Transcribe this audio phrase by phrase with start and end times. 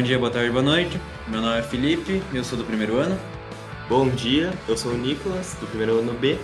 [0.00, 0.98] Bom dia, boa tarde, boa noite.
[1.28, 3.20] Meu nome é Felipe, eu sou do primeiro ano.
[3.86, 6.38] Bom dia, eu sou o Nicolas, do primeiro ano B.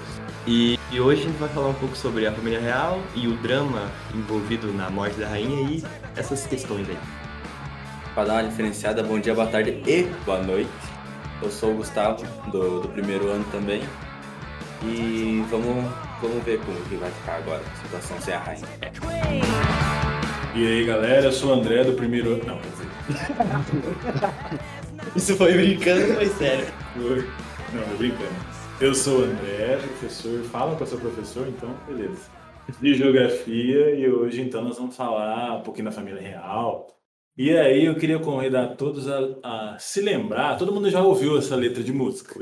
[0.46, 3.34] E, e hoje a gente vai falar um pouco sobre a família real e o
[3.38, 5.83] drama envolvido na morte da rainha e
[6.15, 6.98] essas questões aí.
[8.15, 10.69] Para dar uma diferenciada, bom dia, boa tarde e boa noite.
[11.40, 13.83] Eu sou o Gustavo, do, do primeiro ano também.
[14.83, 18.69] E vamos, vamos ver como que vai ficar agora a situação sem a rainha.
[20.55, 22.45] E aí galera, eu sou o André do primeiro ano.
[22.45, 22.86] Não, quer dizer.
[25.14, 26.66] Isso foi brincando, foi sério.
[27.73, 28.34] Não, tô brincando.
[28.80, 30.42] Eu sou o André, professor.
[30.45, 32.28] Fala com o seu professor, então, beleza.
[32.80, 36.88] De geografia, e hoje então nós vamos falar um pouquinho da família real.
[37.38, 41.55] E aí eu queria convidar todos a, a se lembrar, todo mundo já ouviu essa
[41.55, 42.34] letra de música.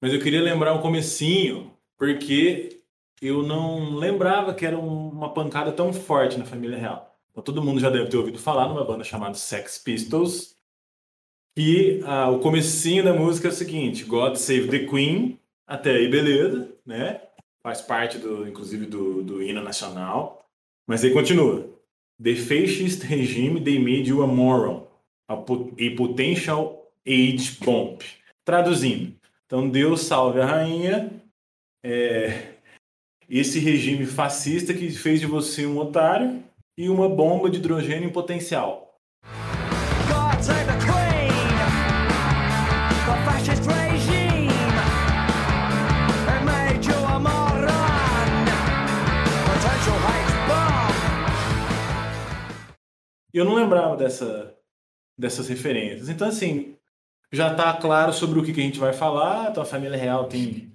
[0.00, 2.80] Mas eu queria lembrar um comecinho, porque
[3.20, 7.11] eu não lembrava que era um- uma pancada tão forte na família real.
[7.32, 10.54] Então, todo mundo já deve ter ouvido falar numa banda chamada Sex Pistols.
[11.56, 15.38] E ah, o comecinho da música é o seguinte: God Save the Queen.
[15.66, 17.22] Até aí, beleza, né?
[17.62, 20.46] Faz parte, do, inclusive, do, do hino nacional.
[20.86, 21.70] Mas aí continua.
[22.22, 24.86] The fascist regime they made you a moron,
[25.28, 27.98] a, a potential age bomb.
[28.44, 29.14] Traduzindo,
[29.46, 31.22] então Deus salve a rainha.
[31.84, 32.52] É,
[33.28, 36.44] esse regime fascista que fez de você um otário
[36.76, 38.88] e uma bomba de hidrogênio em potencial.
[53.34, 54.54] Eu não lembrava dessa,
[55.18, 56.10] dessas referências.
[56.10, 56.76] Então, assim,
[57.32, 59.50] já está claro sobre o que, que a gente vai falar.
[59.50, 60.71] Então, a família real tem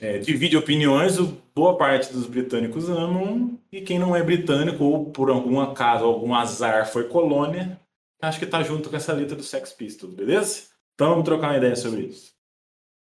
[0.00, 1.18] é, divide opiniões.
[1.54, 3.58] Boa parte dos britânicos amam.
[3.72, 7.80] E quem não é britânico, ou por algum acaso, algum azar, foi colônia,
[8.20, 10.64] acho que está junto com essa letra do Sex Pistols, beleza?
[10.94, 12.32] Então, vamos trocar uma ideia sobre isso.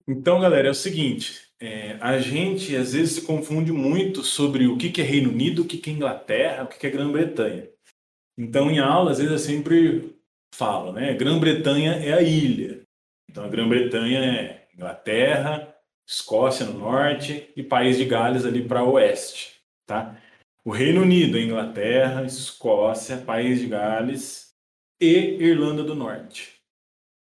[0.08, 1.46] Então, galera, é o seguinte.
[1.60, 5.62] é, a gente, às vezes, se confunde muito sobre o que, que é Reino Unido,
[5.62, 7.68] o que, que é Inglaterra, o que, que é Grã-Bretanha.
[8.38, 10.14] Então, em aula, às vezes eu sempre
[10.54, 11.14] falo, né?
[11.14, 12.82] Grã-Bretanha é a ilha.
[13.30, 15.74] Então, a Grã-Bretanha é Inglaterra,
[16.06, 20.16] Escócia no norte e País de Gales ali para oeste, tá?
[20.64, 24.54] O Reino Unido Inglaterra, Escócia, País de Gales
[25.00, 26.60] e Irlanda do Norte,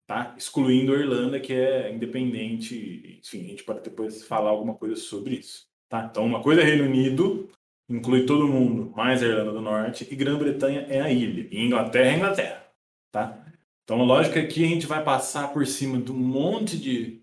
[0.07, 0.33] tá?
[0.37, 3.19] Excluindo a Irlanda, que é independente.
[3.19, 6.07] Enfim, a gente pode depois falar alguma coisa sobre isso, tá?
[6.09, 7.49] Então, uma coisa é Reino Unido,
[7.87, 12.11] inclui todo mundo, mais a Irlanda do Norte, e Grã-Bretanha é a ilha, e Inglaterra
[12.11, 12.65] é Inglaterra,
[13.11, 13.45] tá?
[13.83, 17.20] Então, a lógica é que a gente vai passar por cima de um monte de,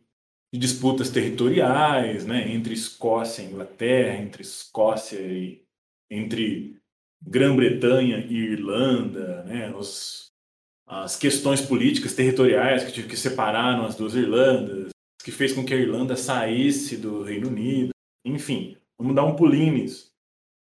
[0.52, 5.62] de disputas territoriais, né, entre Escócia e Inglaterra, entre Escócia e
[6.10, 6.78] entre
[7.22, 10.30] Grã-Bretanha e Irlanda, né, os,
[10.86, 14.90] as questões políticas territoriais que que separaram as duas Irlandas,
[15.22, 17.90] que fez com que a Irlanda saísse do Reino Unido,
[18.24, 20.10] enfim, vamos dar um pulinho nisso.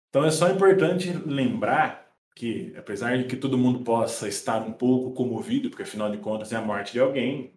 [0.09, 5.13] Então é só importante lembrar que, apesar de que todo mundo possa estar um pouco
[5.13, 7.53] comovido, porque afinal de contas é a morte de alguém,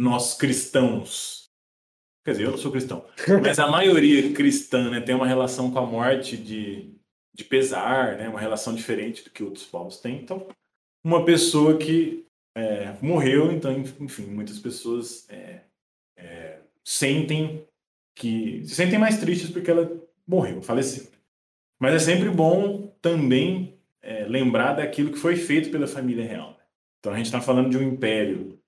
[0.00, 1.50] nós cristãos,
[2.24, 3.04] quer dizer, eu não sou cristão,
[3.42, 6.94] mas a maioria cristã né, tem uma relação com a morte de,
[7.34, 10.16] de pesar, né, uma relação diferente do que outros povos têm.
[10.16, 10.48] Então,
[11.04, 12.24] uma pessoa que
[12.56, 15.64] é, morreu, então, enfim, muitas pessoas é,
[16.16, 17.62] é, sentem
[18.14, 21.10] que se sentem mais tristes porque ela morreu, faleceu.
[21.78, 26.58] Mas é sempre bom também é, lembrar daquilo que foi feito pela família real.
[26.98, 28.60] Então a gente está falando de um império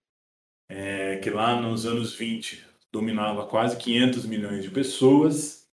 [0.75, 5.67] é, que lá nos anos 20 dominava quase 500 milhões de pessoas,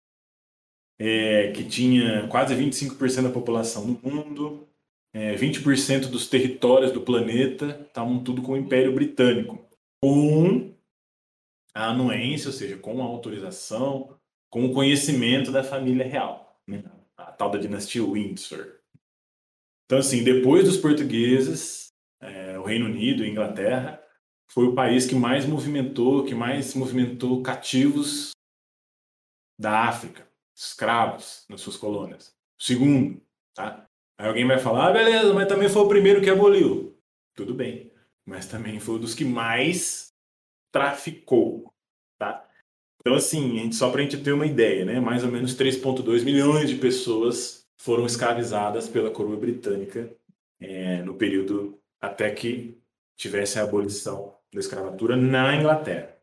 [0.98, 4.68] é, que tinha quase 25% da população do mundo,
[5.14, 9.60] é, 20% dos territórios do planeta estavam tudo com o Império Britânico,
[10.02, 10.74] com
[11.74, 14.16] a anuência, ou seja, com a autorização,
[14.50, 16.84] com o conhecimento da família real, né?
[17.18, 18.80] a tal da dinastia Windsor.
[19.86, 21.88] Então, assim, depois dos portugueses,
[22.22, 24.00] é, o Reino Unido e Inglaterra
[24.52, 28.32] foi o país que mais movimentou, que mais movimentou cativos
[29.58, 32.34] da África, escravos nas suas colônias.
[32.58, 33.22] Segundo,
[33.54, 33.88] tá?
[34.18, 36.98] Aí alguém vai falar, ah, beleza, mas também foi o primeiro que aboliu.
[37.36, 37.92] Tudo bem,
[38.26, 40.12] mas também foi um dos que mais
[40.72, 41.72] traficou,
[42.18, 42.46] tá?
[43.00, 45.00] Então, assim, a gente, só para a gente ter uma ideia, né?
[45.00, 50.12] Mais ou menos 3,2 milhões de pessoas foram escravizadas pela coroa britânica
[50.60, 52.78] é, no período até que
[53.16, 56.16] tivesse a abolição da escravatura na Inglaterra.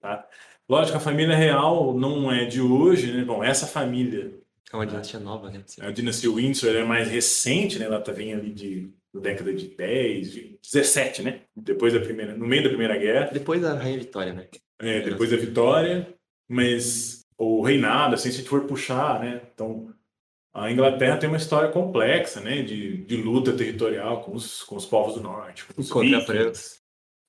[0.00, 0.28] Tá?
[0.68, 3.24] Lógico, a família real não é de hoje, né?
[3.24, 4.32] Bom, essa família,
[4.72, 5.62] É uma dinastia nova, né?
[5.80, 7.86] a dinastia Windsor, é mais recente, né?
[7.86, 11.42] Ela tá vem ali de da década de 10, de 17, né?
[11.54, 14.48] Depois da primeira, no meio da Primeira Guerra, Depois da Rainha Vitória, né?
[14.80, 16.12] é, depois da vitória,
[16.48, 19.40] mas o reinado, assim, se a gente for puxar, né?
[19.54, 19.94] Então,
[20.52, 22.62] a Inglaterra tem uma história complexa, né?
[22.62, 25.64] De, de luta territorial com os, com os povos do norte.
[25.64, 26.83] Com os Contra vikings.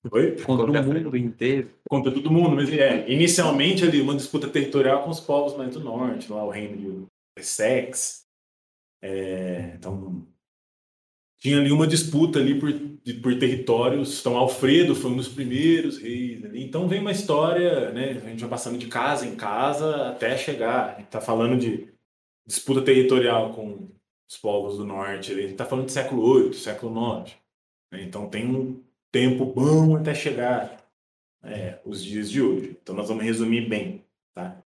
[0.10, 0.16] França.
[0.16, 0.32] Oi?
[0.44, 1.72] Contra, Contra o mundo inteiro.
[1.90, 5.80] Contra todo mundo, mas é, inicialmente ali uma disputa territorial com os povos mais do
[5.80, 7.06] norte, lá o reino de
[7.38, 8.26] Essex.
[9.02, 10.26] É, então,
[11.40, 12.72] tinha ali uma disputa ali por,
[13.22, 14.20] por territórios.
[14.20, 16.64] Então, Alfredo foi um dos primeiros reis ali.
[16.64, 18.12] Então, vem uma história, né?
[18.12, 20.96] A gente vai passando de casa em casa até chegar.
[20.96, 21.94] A gente tá falando de
[22.48, 23.90] disputa territorial com
[24.28, 25.34] os povos do norte.
[25.34, 27.36] A gente tá falando de século VIII, século IX.
[27.92, 28.04] né?
[28.04, 28.84] Então, tem um
[29.16, 30.86] tempo bom até chegar
[31.42, 32.78] é, os dias de hoje.
[32.82, 34.04] Então, nós vamos resumir bem,
[34.34, 34.62] tá?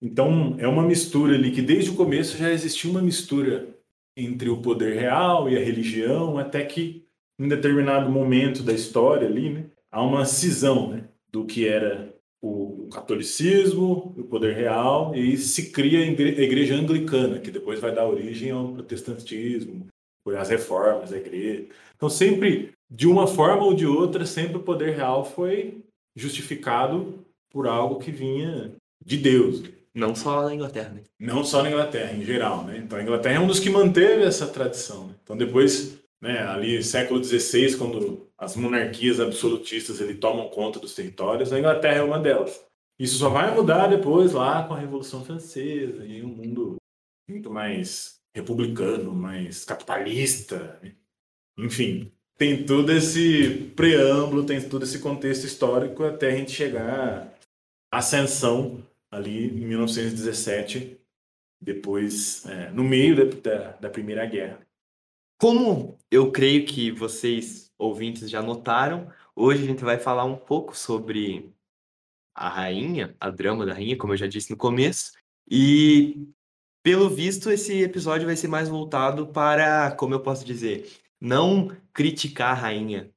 [0.00, 3.76] Então, é uma mistura ali que desde o começo já existia uma mistura
[4.16, 7.04] entre o poder real e a religião, até que
[7.40, 12.88] em determinado momento da história ali, né, há uma cisão, né, do que era o
[12.92, 17.92] catolicismo, o poder real, e se cria a igre- a igreja anglicana, que depois vai
[17.92, 19.88] dar origem ao protestantismo,
[20.22, 21.66] foi as reformas da igreja.
[21.96, 25.84] Então, sempre, de uma forma ou de outra, sempre o poder real foi
[26.14, 28.74] justificado por algo que vinha
[29.04, 29.62] de Deus,
[29.94, 31.02] Não só na Inglaterra, né?
[31.18, 32.78] não só na Inglaterra, em geral, né?
[32.78, 35.06] Então a Inglaterra é um dos que manteve essa tradição.
[35.06, 35.14] Né?
[35.22, 41.52] Então depois, né, ali século XVI, quando as monarquias absolutistas ele tomam conta dos territórios,
[41.52, 42.62] a Inglaterra é uma delas.
[42.98, 46.76] Isso só vai mudar depois lá com a Revolução Francesa e um mundo
[47.28, 50.92] muito mais republicano, mais capitalista, né?
[51.58, 52.12] enfim.
[52.36, 57.34] Tem todo esse preâmbulo, tem todo esse contexto histórico até a gente chegar
[57.90, 61.00] à ascensão ali em 1917,
[61.58, 64.60] depois, é, no meio da, da, Primeira Guerra.
[65.38, 70.76] Como eu creio que vocês, ouvintes, já notaram, hoje a gente vai falar um pouco
[70.76, 71.50] sobre
[72.34, 75.12] a rainha, a drama da rainha, como eu já disse no começo.
[75.50, 76.28] E,
[76.82, 80.86] pelo visto, esse episódio vai ser mais voltado para, como eu posso dizer,
[81.20, 83.10] não criticar a rainha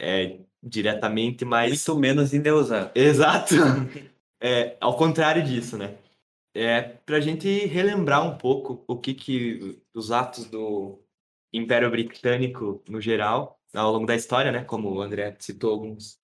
[0.00, 2.92] é, diretamente, mas Muito menos endeusar.
[2.94, 3.54] Exato.
[4.44, 5.96] É, ao contrário disso, né?
[6.52, 11.00] É para a gente relembrar um pouco o que que os atos do
[11.52, 14.64] Império Britânico no geral, ao longo da história, né?
[14.64, 16.18] Como o André citou alguns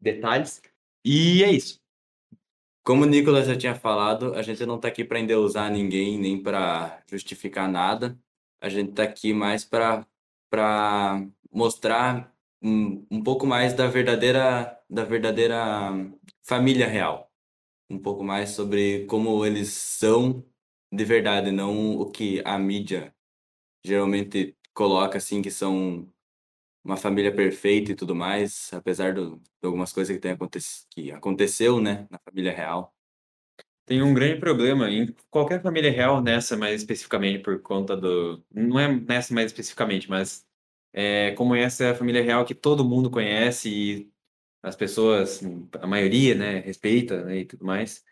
[0.00, 0.60] detalhes.
[1.04, 1.80] E é isso.
[2.82, 6.42] Como o Nicolas já tinha falado, a gente não tá aqui para endeusar ninguém, nem
[6.42, 8.18] para justificar nada.
[8.60, 10.06] A gente tá aqui mais para
[10.56, 15.56] para mostrar um, um pouco mais da verdadeira da verdadeira
[16.42, 17.30] família real.
[17.90, 20.44] Um pouco mais sobre como eles são
[20.92, 23.14] de verdade, não o que a mídia
[23.84, 26.10] geralmente coloca assim que são
[26.84, 30.36] uma família perfeita e tudo mais, apesar do, de algumas coisas que tem
[30.90, 32.94] que aconteceu, né, na família real.
[33.86, 38.44] Tem um grande problema em qualquer família real, nessa mais especificamente por conta do.
[38.52, 40.45] Não é nessa mais especificamente, mas
[40.96, 44.10] é, como essa é a família real que todo mundo conhece e
[44.62, 45.42] as pessoas,
[45.80, 48.02] a maioria, né, respeita né, e tudo mais,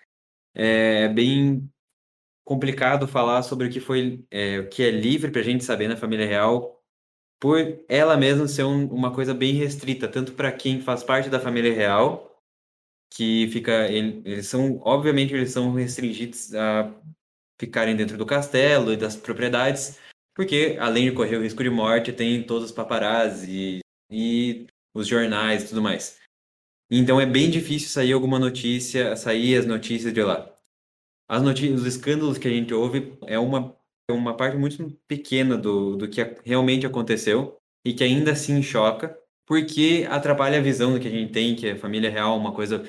[0.54, 1.68] é bem
[2.44, 5.88] complicado falar sobre o que foi, é, o que é livre para a gente saber
[5.88, 6.84] na família real,
[7.40, 11.40] por ela mesma ser um- uma coisa bem restrita, tanto para quem faz parte da
[11.40, 12.30] família real
[13.10, 16.92] que fica ele- eles são obviamente eles são restringidos a
[17.58, 19.98] ficarem dentro do castelo e das propriedades
[20.34, 25.64] porque além de correr o risco de morte tem todos os paparazzi e os jornais
[25.64, 26.18] e tudo mais
[26.90, 30.50] então é bem difícil sair alguma notícia sair as notícias de lá
[31.28, 33.76] as notícias os escândalos que a gente ouve é uma
[34.08, 39.18] é uma parte muito pequena do, do que realmente aconteceu e que ainda assim choca
[39.46, 42.52] porque atrapalha a visão do que a gente tem, que a família real é uma
[42.52, 42.84] coisa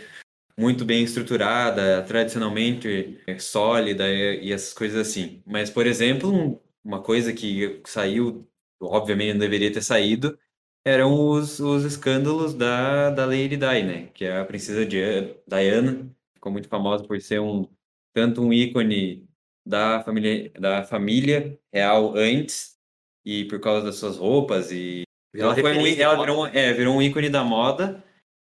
[0.57, 5.41] muito bem estruturada, tradicionalmente é, sólida e, essas coisas assim.
[5.45, 8.47] Mas, por exemplo, uma coisa que saiu,
[8.81, 10.39] obviamente não deveria ter saído,
[10.85, 14.07] eram os, os escândalos da, da Lady Di, né?
[14.13, 17.67] Que é a princesa Dia- Diana, ficou muito famosa por ser um
[18.13, 19.27] tanto um ícone
[19.65, 22.77] da família, da família real antes
[23.25, 25.03] e por causa das suas roupas e
[25.37, 28.03] ela, foi um, ela virou, um- é, virou um ícone da moda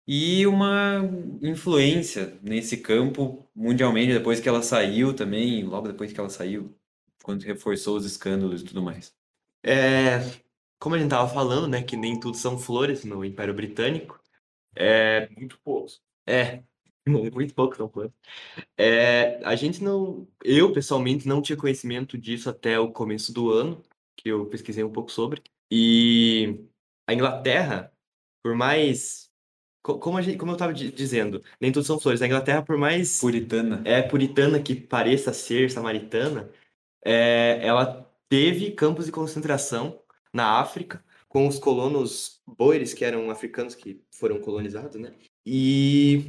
[0.07, 1.01] e uma
[1.43, 6.75] influência nesse campo mundialmente depois que ela saiu também, logo depois que ela saiu,
[7.29, 9.15] quando reforçou os escândalos e tudo mais.
[9.63, 10.21] É,
[10.79, 14.19] como a gente tava falando, né, que nem tudo são flores no Império Britânico.
[14.75, 16.03] É, Muito poucos.
[16.27, 16.63] é,
[17.09, 18.13] muito pouco são flores.
[18.77, 23.83] É, a gente não, eu pessoalmente não tinha conhecimento disso até o começo do ano,
[24.17, 25.43] que eu pesquisei um pouco sobre.
[25.71, 26.65] E
[27.07, 27.93] a Inglaterra,
[28.43, 29.31] por mais.
[29.83, 32.23] co- Como, a gente, como eu estava dizendo, nem tudo são flores.
[32.23, 33.83] A Inglaterra, por mais Puritana.
[33.85, 36.51] é puritana que pareça ser samaritana,
[37.05, 40.01] é, ela teve campos de concentração
[40.33, 45.15] na África com os colonos boeres, que eram africanos que foram colonizados, né?
[45.45, 46.27] E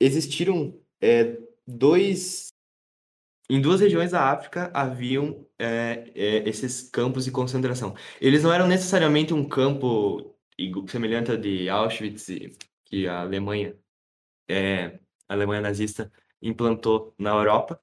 [0.00, 2.48] existiram é, dois...
[3.50, 7.94] Em duas regiões da África haviam é, é, esses campos de concentração.
[8.18, 10.34] Eles não eram necessariamente um campo
[10.88, 12.26] semelhante ao de Auschwitz,
[12.86, 13.76] que a Alemanha,
[14.48, 17.78] é, a Alemanha nazista implantou na Europa,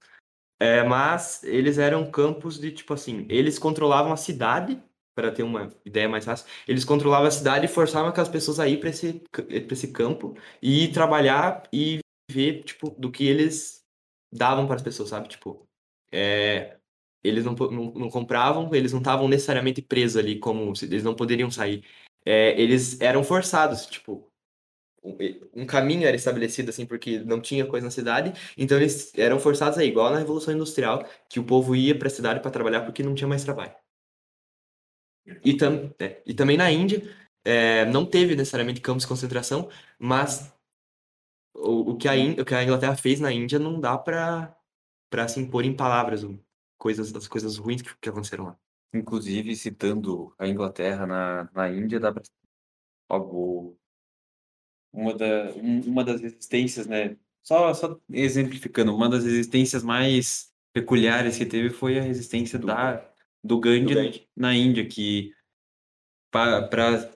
[0.59, 4.81] é, mas eles eram campos de tipo assim, eles controlavam a cidade,
[5.15, 8.67] para ter uma ideia mais fácil, eles controlavam a cidade e forçavam aquelas pessoas a
[8.67, 11.99] ir para esse, pra esse campo e trabalhar e
[12.31, 13.83] ver tipo do que eles
[14.31, 15.27] davam para as pessoas, sabe?
[15.27, 15.67] Tipo,
[16.11, 16.77] é,
[17.23, 21.51] eles não, não, não compravam, eles não estavam necessariamente presos ali, como eles não poderiam
[21.51, 21.83] sair.
[22.25, 24.28] É, eles eram forçados, tipo,
[25.55, 29.77] um caminho era estabelecido assim porque não tinha coisa na cidade, então eles eram forçados
[29.77, 32.81] a ir, igual na Revolução Industrial, que o povo ia para a cidade para trabalhar
[32.81, 33.73] porque não tinha mais trabalho.
[35.43, 37.03] E, tam, é, e também na Índia,
[37.45, 40.51] é, não teve necessariamente campos de concentração, mas
[41.53, 44.55] o, o, que a o que a Inglaterra fez na Índia não dá para
[45.09, 46.23] para assim pôr em palavras
[46.77, 48.59] coisas as coisas ruins que, que aconteceram lá.
[48.93, 52.23] Inclusive, citando a Inglaterra na, na Índia, dá pra...
[53.07, 53.78] Óbvio,
[54.93, 57.15] uma, da, um- uma das resistências, né?
[57.43, 63.03] Só, só exemplificando, uma das resistências mais peculiares que teve foi a resistência da,
[63.43, 64.27] do Gandhi, Gandhi.
[64.35, 65.33] na Índia, que
[66.31, 67.09] para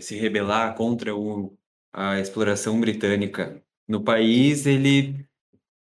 [0.00, 1.56] se rebelar contra o,
[1.92, 3.62] a exploração britânica.
[3.88, 5.26] No país, ele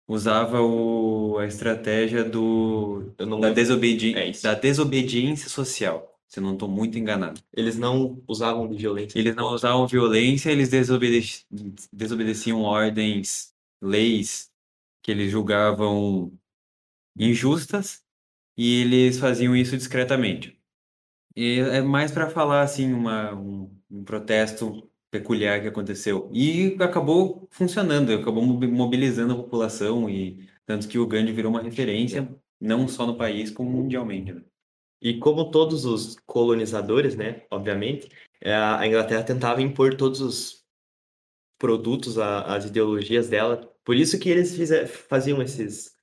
[0.08, 6.98] usava o, a estratégia do, da, desobedi É da desobediência social, se não estou muito
[6.98, 7.40] enganado.
[7.56, 9.20] Eles não usavam de violência.
[9.20, 11.46] Eles não usavam violência, eles desobedeci-
[11.92, 14.52] desobedeciam ordens, leis
[15.04, 16.34] que eles julgavam
[17.18, 18.04] injustas
[18.58, 20.60] e eles faziam isso discretamente.
[21.36, 27.48] E é mais para falar assim uma, um, um protesto peculiar que aconteceu e acabou
[27.52, 32.28] funcionando, acabou mobi- mobilizando a população e tanto que o Gandhi virou uma referência
[32.60, 34.34] não só no país como mundialmente.
[34.34, 34.44] né?
[35.04, 40.64] E como todos os colonizadores, né, obviamente, é, a Inglaterra tentava impor todos os
[41.60, 43.70] produtos, as ideologias dela.
[43.84, 44.56] Por isso que eles
[45.10, 45.94] faziam esses,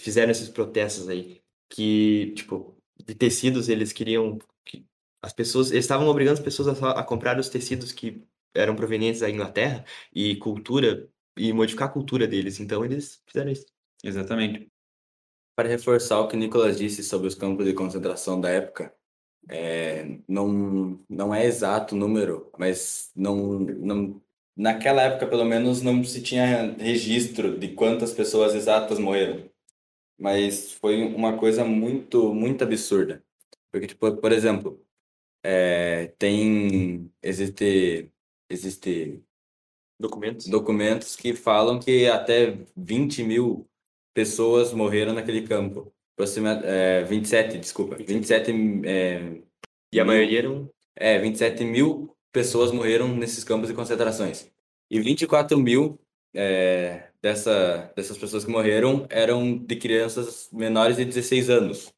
[0.00, 2.76] fizeram esses protestos aí, que tipo
[3.06, 4.84] de tecidos eles queriam que
[5.22, 9.20] as pessoas, eles estavam obrigando as pessoas a, a comprar os tecidos que eram provenientes
[9.20, 12.58] da Inglaterra e cultura e modificar a cultura deles.
[12.58, 13.66] Então eles fizeram isso.
[14.02, 14.73] Exatamente.
[15.56, 18.92] Para reforçar o que o Nicolas disse sobre os campos de concentração da época,
[19.48, 24.22] é, não, não é exato o número, mas não, não,
[24.56, 29.48] naquela época, pelo menos, não se tinha registro de quantas pessoas exatas morreram.
[30.18, 33.22] Mas foi uma coisa muito, muito absurda.
[33.70, 34.80] Porque, tipo, por exemplo,
[35.42, 38.10] é, tem, existe,
[38.48, 39.22] existe
[39.98, 40.46] Documentos.
[40.46, 43.68] documentos que falam que até 20 mil
[44.14, 45.92] pessoas morreram naquele campo.
[46.14, 47.96] Aproxima, é, 27, desculpa.
[47.96, 48.52] 27,
[48.86, 49.42] é,
[49.92, 54.50] E a maioria eram é, 27 mil pessoas morreram nesses campos de concentrações.
[54.90, 55.98] E 24 mil
[56.34, 61.94] é, dessa, dessas pessoas que morreram eram de crianças menores de 16 anos.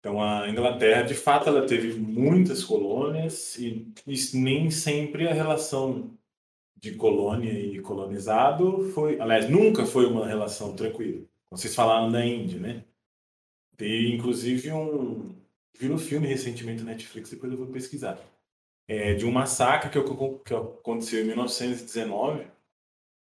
[0.00, 6.16] Então a Inglaterra, de fato, ela teve muitas colônias e, e nem sempre a relação
[6.80, 11.24] de colônia e colonizado foi, aliás, nunca foi uma relação tranquila.
[11.50, 12.84] Vocês falaram da Índia, né?
[13.76, 15.34] Tem inclusive um
[15.78, 18.18] virou filme recentemente na Netflix, depois eu vou pesquisar.
[18.88, 19.98] É, de um massacre que,
[20.44, 22.46] que aconteceu em 1919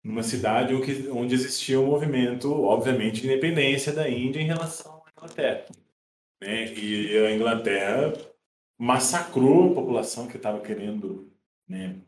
[0.02, 0.74] numa cidade
[1.12, 5.66] onde, existia um movimento, obviamente, de independência da Índia em relação à Inglaterra
[6.40, 6.72] né?
[6.72, 8.12] E a Inglaterra
[8.78, 11.32] massacrou a população que estava querendo,
[11.66, 12.00] né?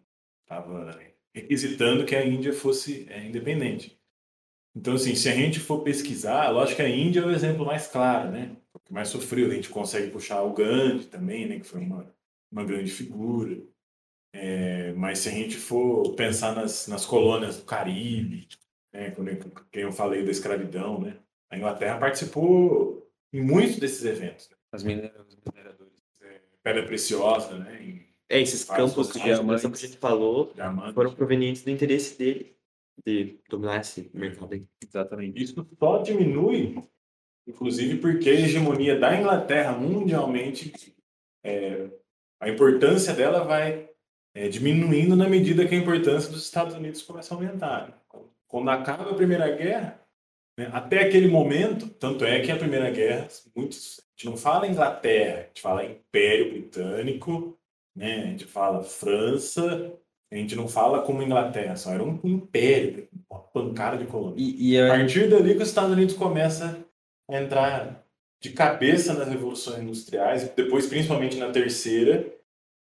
[1.35, 3.99] Requisitando que a Índia fosse é, independente.
[4.77, 7.87] Então, assim, se a gente for pesquisar, lógico que a Índia é o exemplo mais
[7.89, 8.57] claro, né?
[8.73, 9.51] O que mais sofreu.
[9.51, 11.59] A gente consegue puxar o Gandhi também, né?
[11.59, 12.13] Que foi uma,
[12.53, 13.61] uma grande figura.
[14.33, 18.47] É, mas se a gente for pensar nas, nas colônias do Caribe,
[18.93, 19.11] né?
[19.11, 19.39] Quando eu,
[19.73, 21.17] quem eu falei da escravidão, né?
[21.51, 24.49] A Inglaterra participou em muitos desses eventos.
[24.51, 24.57] né?
[24.73, 26.01] As minera- os mineradores.
[26.63, 27.83] Pedra preciosa, né?
[27.83, 30.95] Em É, esses campos de concentração que a gente falou diamante.
[30.95, 32.57] foram provenientes do interesse dele
[33.05, 34.65] de dominar esse mercado aí.
[34.83, 35.43] Exatamente.
[35.43, 36.81] Isso só diminui
[37.51, 40.73] inclusive porque a hegemonia da Inglaterra mundialmente,
[41.45, 41.89] é,
[42.41, 43.89] a importância dela vai
[44.35, 48.01] é, diminuindo na medida que a importância dos Estados Unidos começa a aumentar.
[48.47, 50.01] Quando acaba a Primeira Guerra,
[50.59, 54.67] né, até aquele momento, tanto é que a Primeira Guerra, muitos, a gente não fala
[54.67, 57.59] Inglaterra, a gente fala Império Britânico,
[58.01, 59.93] né, a gente fala França,
[60.33, 64.37] a gente não fala como Inglaterra, só era um império, uma pancada de colônia.
[64.39, 66.79] E, e A a- partir dali que os Estados Unidos começa
[67.31, 68.05] a entrar
[68.43, 72.27] de cabeça nas revoluções industriais, depois principalmente na terceira,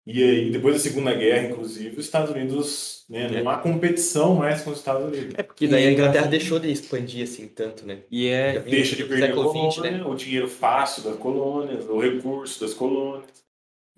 [0.06, 4.62] e aí depois da Segunda Guerra, inclusive, os Estados Unidos, né, não há competição mais
[4.62, 5.34] com os Estados Unidos.
[5.36, 7.98] É porque daí a Inglaterra deixou de expandir assim tanto, né?
[8.10, 10.04] e é, Deixa de perder a colônia, né?
[10.04, 13.26] o dinheiro fácil das colônias, o recurso das colônias.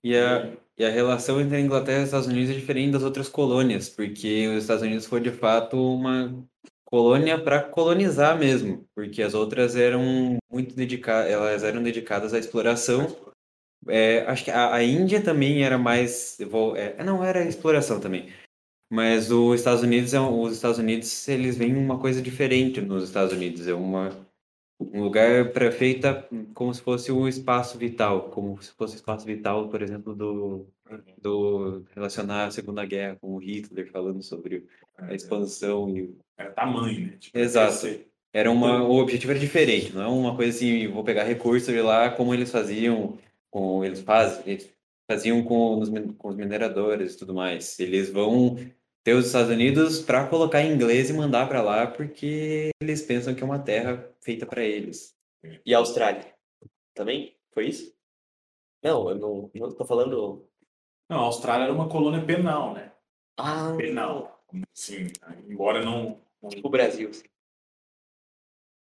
[0.02, 0.50] e a,
[0.80, 3.90] e a relação entre a Inglaterra e os Estados Unidos é diferente das outras colônias,
[3.90, 6.42] porque os Estados Unidos foi de fato uma
[6.86, 13.14] colônia para colonizar mesmo, porque as outras eram muito dedicadas, elas eram dedicadas à exploração.
[13.88, 18.32] É, acho que a, a Índia também era mais, vou- é, não era exploração também,
[18.90, 23.34] mas os Estados Unidos é os Estados Unidos eles veem uma coisa diferente nos Estados
[23.34, 24.26] Unidos, é uma
[24.80, 29.68] um lugar para feita como se fosse o espaço vital, como se fosse espaço vital,
[29.68, 30.66] por exemplo, do
[31.20, 34.66] do relacionar a Segunda Guerra com o Hitler falando sobre
[34.98, 37.16] a expansão e Era tamanho, né?
[37.18, 37.86] Tipo, Exato.
[38.32, 41.80] era uma o objetivo era diferente, não é uma coisa assim, vou pegar recursos de
[41.80, 43.18] lá como eles faziam
[43.50, 44.72] com eles fazem, eles
[45.10, 47.78] faziam com os, com os mineradores e tudo mais.
[47.80, 48.56] Eles vão
[49.02, 53.34] ter os Estados Unidos para colocar em inglês e mandar para lá porque eles pensam
[53.34, 55.14] que é uma terra feita para eles.
[55.64, 56.34] E a Austrália?
[56.94, 57.34] Também?
[57.52, 57.94] Foi isso?
[58.82, 60.46] Não, eu não, não tô falando.
[61.08, 62.92] Não, a Austrália era uma colônia penal, né?
[63.38, 64.44] Ah, Penal.
[64.74, 65.06] Sim,
[65.48, 66.20] embora não.
[66.48, 67.08] Tipo o Brasil.
[67.10, 67.24] assim.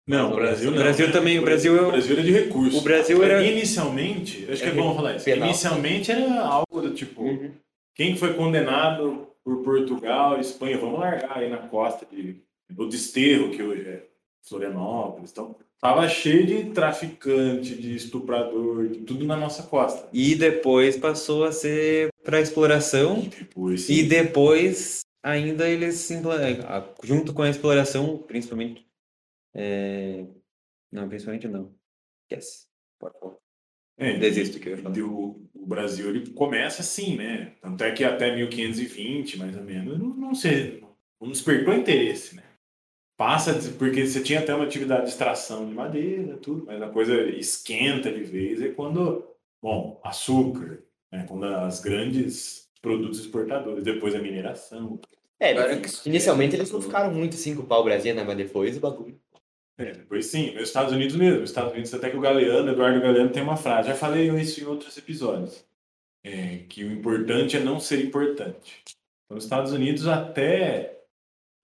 [0.08, 0.78] Não, o Brasil não.
[0.78, 2.78] O Brasil também, o Brasil é o o- Brasil era de recurso.
[2.78, 5.26] o Brasil era- Inicialmente, acho que é É bom falar isso.
[5.26, 5.50] penal.
[5.50, 7.24] Inicialmente era algo do tipo.
[7.24, 7.54] Uhum.
[7.94, 13.50] Quem foi condenado por Portugal e Espanha, vamos largar aí na costa de, do Desterro,
[13.50, 14.06] que hoje é
[14.42, 15.32] Florianópolis.
[15.32, 20.10] Então, tava cheio de traficante, de estuprador, de tudo na nossa costa.
[20.12, 26.12] E depois passou a ser para exploração E depois, E depois, ainda eles,
[26.68, 28.86] a- junto com a exploração, principalmente.
[29.56, 30.26] é,
[30.92, 31.74] Não, principalmente não.
[32.30, 32.68] Yes.
[33.00, 33.36] Pode falar.
[33.98, 34.98] É, Desisto que eu ia falar.
[35.00, 37.54] o, o Brasil ele começa assim, né?
[37.62, 40.82] Tanto é que até 1520, mais ou menos, não, não, se,
[41.20, 42.44] não despertou interesse, né?
[43.18, 46.90] Passa, de- porque você tinha até uma atividade de extração de madeira, tudo, mas a
[46.90, 49.26] coisa esquenta de vez é quando,
[49.62, 51.26] bom, açúcar, né?
[51.28, 55.00] quando as grandes produtos exportadores, depois a mineração.
[55.40, 55.54] É,
[56.06, 58.24] inicialmente eles não ficaram muito assim com o pau Brasil, né?
[58.24, 59.20] Mas depois o bagulho.
[59.78, 61.42] É, depois sim, nos Estados Unidos mesmo.
[61.42, 63.90] Nos Estados Unidos, até que o Galeano, Eduardo Galeano, tem uma frase.
[63.90, 65.66] Já falei isso em outros episódios.
[66.24, 68.84] É, que o importante é não ser importante.
[69.26, 70.98] Então, nos Estados Unidos, até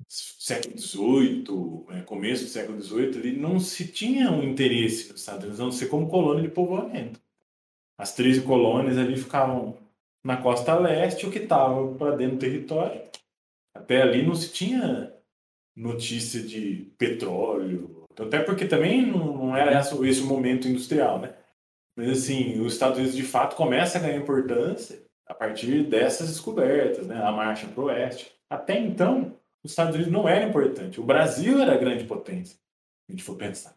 [0.07, 5.43] século XVIII, é, começo do século XVIII, ele não se tinha um interesse nos Estados
[5.43, 7.19] Unidos, não ser como colônia de povoamento.
[7.97, 9.77] As 13 colônias ali ficavam
[10.23, 13.01] na costa leste, o que estava para dentro do território.
[13.73, 15.13] Até ali não se tinha
[15.75, 18.02] notícia de petróleo.
[18.17, 21.33] Até porque também não, era esse, o momento industrial, né?
[21.95, 27.07] Mas assim, os Estados Unidos de fato começa a ganhar importância a partir dessas descobertas,
[27.07, 27.21] né?
[27.23, 28.31] A marcha para o oeste.
[28.49, 30.99] Até então, os Estados Unidos não era importante.
[30.99, 32.61] O Brasil era a grande potência, se
[33.09, 33.75] a gente for pensar.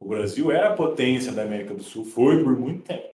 [0.00, 3.10] O Brasil era a potência da América do Sul, foi por muito tempo.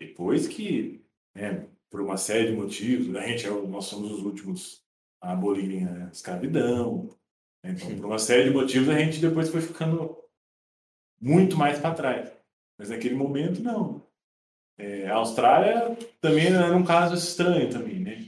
[0.00, 4.82] Depois que, né, por uma série de motivos, a gente, é nós somos os últimos
[5.20, 7.10] a abolirem a escravidão, né?
[7.64, 10.18] Então, por uma série de motivos, a gente depois foi ficando
[11.20, 12.32] muito mais para trás.
[12.78, 14.04] Mas naquele momento, não.
[14.78, 18.26] É, a Austrália também era um caso estranho também, né?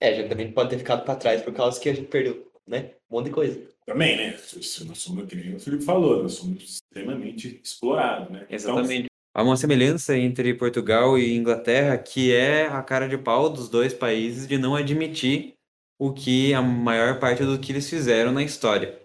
[0.00, 2.50] É, a gente também pode ter ficado pra trás por causa que a gente perdeu,
[2.66, 2.92] né?
[3.10, 3.76] Um monte de coisa.
[3.86, 4.34] Também, né?
[4.34, 8.40] Isso, Nós somos, que nem o Felipe falou, nós somos extremamente explorados, né?
[8.42, 9.06] Então, Exatamente.
[9.34, 13.92] Há uma semelhança entre Portugal e Inglaterra, que é a cara de pau dos dois
[13.92, 15.55] países de não admitir
[15.98, 19.00] o que a maior parte do que eles fizeram na história.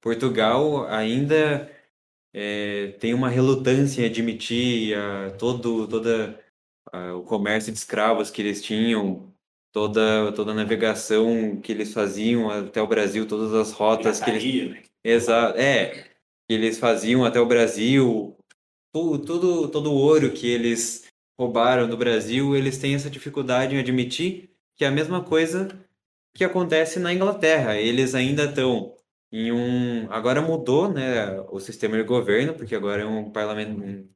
[0.00, 1.70] Portugal ainda
[2.34, 6.38] eh, tem uma relutância em admitir a, todo toda
[6.92, 9.32] a- o comércio de escravos que eles tinham,
[9.72, 14.42] toda toda a navegação que eles faziam até o Brasil, todas as rotas que eles
[14.42, 14.82] pirataria, né?
[15.04, 16.04] Exato, é,
[16.48, 18.36] que eles faziam até o Brasil,
[18.92, 21.06] tudo, tudo, todo o ouro que eles
[21.38, 25.68] roubaram do Brasil, eles têm essa dificuldade em admitir que é a mesma coisa
[26.36, 27.76] que acontece na Inglaterra.
[27.76, 28.94] Eles ainda estão
[29.32, 30.10] em um.
[30.12, 34.08] Agora mudou, né, o sistema de governo, porque agora é um parlamento, um,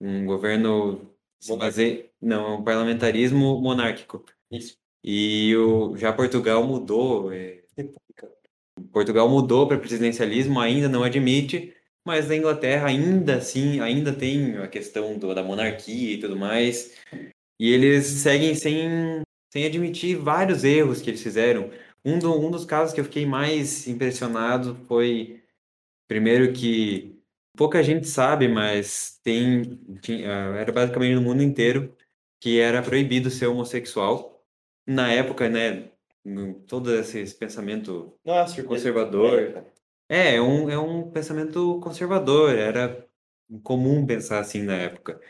[0.00, 4.24] um governo se baseia, não, é um parlamentarismo monárquico.
[4.50, 4.76] Isso.
[5.04, 7.32] E o, já Portugal mudou.
[7.32, 7.62] é,
[8.92, 14.68] Portugal mudou para presidencialismo, ainda não admite, mas na Inglaterra ainda assim, ainda tem a
[14.68, 16.94] questão do- da monarquia e tudo mais.
[17.58, 21.70] E eles seguem sem, sem admitir vários erros que eles fizeram.
[22.04, 25.42] Um, do- um dos casos que eu fiquei mais impressionado foi,
[26.06, 27.18] primeiro que
[27.56, 31.96] pouca gente sabe, mas tem, tinha, era basicamente no mundo inteiro
[32.40, 34.44] que era proibido ser homossexual.
[34.86, 35.90] Na época, né,
[36.66, 39.64] todo esse, esse pensamento Nossa, conservador.
[40.08, 43.04] É, é um, é um pensamento conservador, era
[43.62, 45.20] comum pensar assim na época.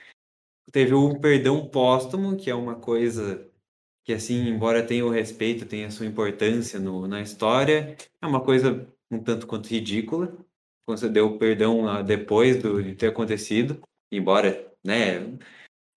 [0.72, 3.48] Teve o perdão póstumo, que é uma coisa
[4.06, 8.40] que, assim, embora tenha o respeito, tenha a sua importância no, na história, é uma
[8.42, 10.36] coisa um tanto quanto ridícula.
[10.86, 15.18] Concedeu perdão depois do, de ter acontecido, embora, né,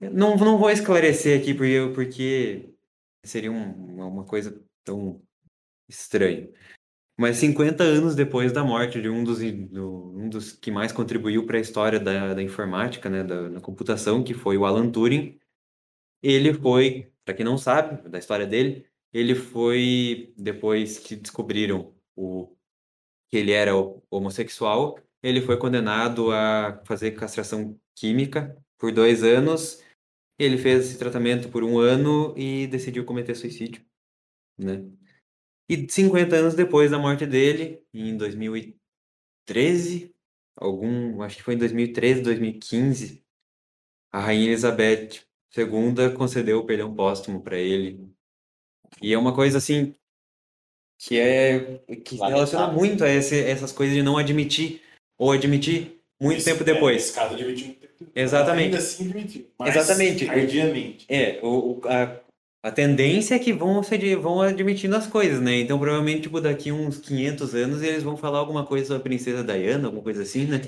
[0.01, 2.73] não, não vou esclarecer aqui porque, porque
[3.23, 5.21] seria um- uma coisa tão
[5.89, 6.49] estranha.
[7.19, 11.45] Mas 50 anos depois da morte de um dos, do- um dos que mais contribuiu
[11.45, 15.37] para a história da, da informática, né, da, da computação, que foi o Alan Turing,
[16.21, 22.55] ele foi, para quem não sabe da história dele, ele foi, depois que descobriram o,
[23.29, 29.83] que ele era ho- homossexual, ele foi condenado a fazer castração química por dois anos.
[30.37, 33.85] Ele fez esse tratamento por um ano e decidiu cometer suicídio,
[34.57, 34.85] né?
[35.69, 40.15] E 50 anos depois da morte dele, em 2013,
[40.55, 43.23] algum, acho que foi em 2013, 2015,
[44.11, 48.07] a Rainha Elizabeth II concedeu o perdão póstumo para ele.
[49.01, 49.95] E é uma coisa assim
[50.97, 54.81] que é que relaciona muito a esse- essas coisas de não admitir
[55.17, 56.95] ou admitir muito Esse- tempo é, depois.
[56.97, 58.15] Nesse caso, admitiu muito tempo depois.
[58.15, 58.65] Exatamente.
[58.65, 59.47] Ainda assim admitiu.
[59.57, 60.25] Mas Exatamente.
[60.25, 61.05] Tardiamente.
[61.07, 62.19] É, o, a,
[62.67, 65.59] a tendência é que vão, se vão admitindo as coisas, né?
[65.59, 69.43] Então, provavelmente, tipo, daqui uns 500 anos, eles vão falar alguma coisa sobre a princesa
[69.43, 70.61] Diana, alguma coisa assim, né?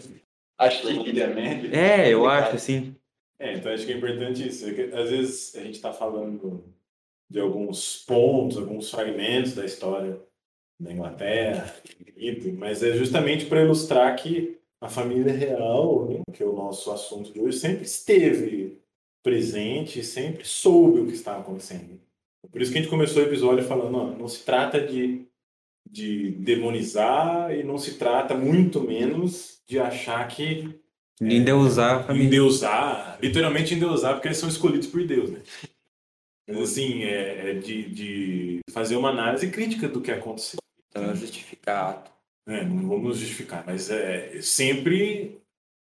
[0.58, 1.76] Acho que média.
[1.76, 2.96] É, eu acho, assim.
[3.42, 4.70] É, então acho que é importante isso.
[4.70, 6.64] é às vezes a gente está falando
[7.28, 10.22] de alguns pontos, alguns fragmentos da história
[10.80, 11.76] da Inglaterra,
[12.58, 17.34] mas é justamente para ilustrar que a família real, né, que é o nosso assunto
[17.34, 18.80] de hoje, sempre esteve
[19.24, 22.00] presente, sempre soube o que estava acontecendo.
[22.52, 25.26] Por isso que a gente começou o episódio falando, ó, não se trata de,
[25.90, 30.81] de demonizar e não se trata muito menos de achar que
[31.22, 32.28] Endeusar a família.
[32.28, 35.42] endeusar, literalmente endeusar, porque eles são escolhidos por Deus, né?
[36.48, 40.60] Mas assim, é, é de, de fazer uma análise crítica do que aconteceu.
[40.90, 42.12] Então, justificar ato.
[42.46, 42.64] né?
[42.64, 45.40] Não vamos justificar, mas é, sempre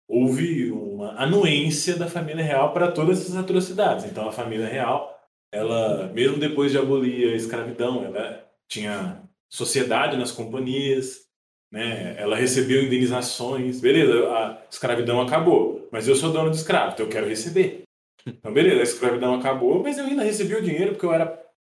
[0.08, 4.04] houve uma anuência da família real para todas essas atrocidades.
[4.04, 5.16] Então a família real,
[5.52, 11.28] ela, mesmo depois de abolir a escravidão, ela tinha sociedade nas companhias,
[11.70, 12.16] né?
[12.18, 13.80] Ela recebeu indenizações.
[13.80, 17.82] Beleza, a escravidão acabou, mas eu sou dono de escravo, então eu quero receber.
[18.26, 21.26] Então, beleza, a escravidão acabou, mas eu ainda recebi o dinheiro porque eu era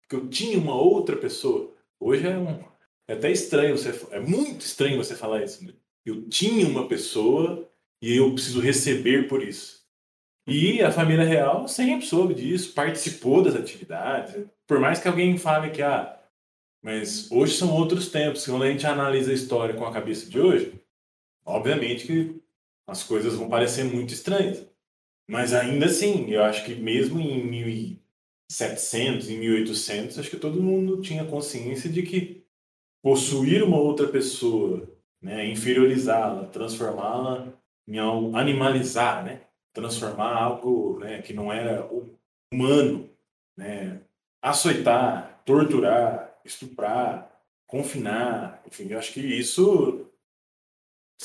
[0.01, 1.73] porque eu tinha uma outra pessoa.
[1.99, 2.59] Hoje é, um,
[3.07, 5.63] é até estranho você é muito estranho você falar isso.
[5.65, 5.73] Né?
[6.05, 7.69] Eu tinha uma pessoa
[8.01, 9.83] e eu preciso receber por isso.
[10.45, 14.45] E a família real sempre soube disso, participou das atividades.
[14.67, 16.19] Por mais que alguém fale que ah,
[16.83, 18.45] mas hoje são outros tempos.
[18.45, 20.79] Quando a gente analisa a história com a cabeça de hoje,
[21.45, 22.41] obviamente que
[22.87, 24.67] as coisas vão parecer muito estranhas.
[25.27, 31.01] Mas ainda assim, eu acho que mesmo em 1700, em 1800, acho que todo mundo
[31.01, 32.43] tinha consciência de que
[33.01, 34.87] possuir uma outra pessoa,
[35.21, 37.53] né, inferiorizá-la, transformá-la
[37.87, 39.41] em algo, animalizar, né,
[39.73, 42.17] transformar algo né, que não era hu-
[42.53, 43.09] humano,
[43.57, 44.01] né,
[44.41, 47.31] açoitar, torturar, estuprar,
[47.67, 50.09] confinar, enfim, eu acho que isso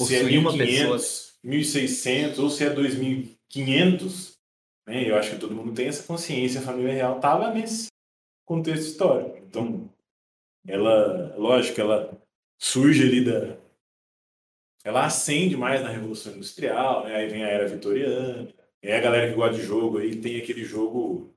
[0.07, 4.39] se é Possuir uma 1500, 1600 ou se é 2500,
[4.87, 7.89] né, eu acho que todo mundo tem essa consciência, a família real estava nesse
[8.47, 9.37] contexto histórico.
[9.39, 9.93] Então,
[10.67, 12.19] ela, lógico, ela
[12.59, 13.59] surge ali da.
[14.85, 17.17] Ela acende mais na Revolução Industrial, né?
[17.17, 18.49] aí vem a Era Vitoriana.
[18.83, 21.35] Aí a galera que gosta de jogo aí tem aquele jogo,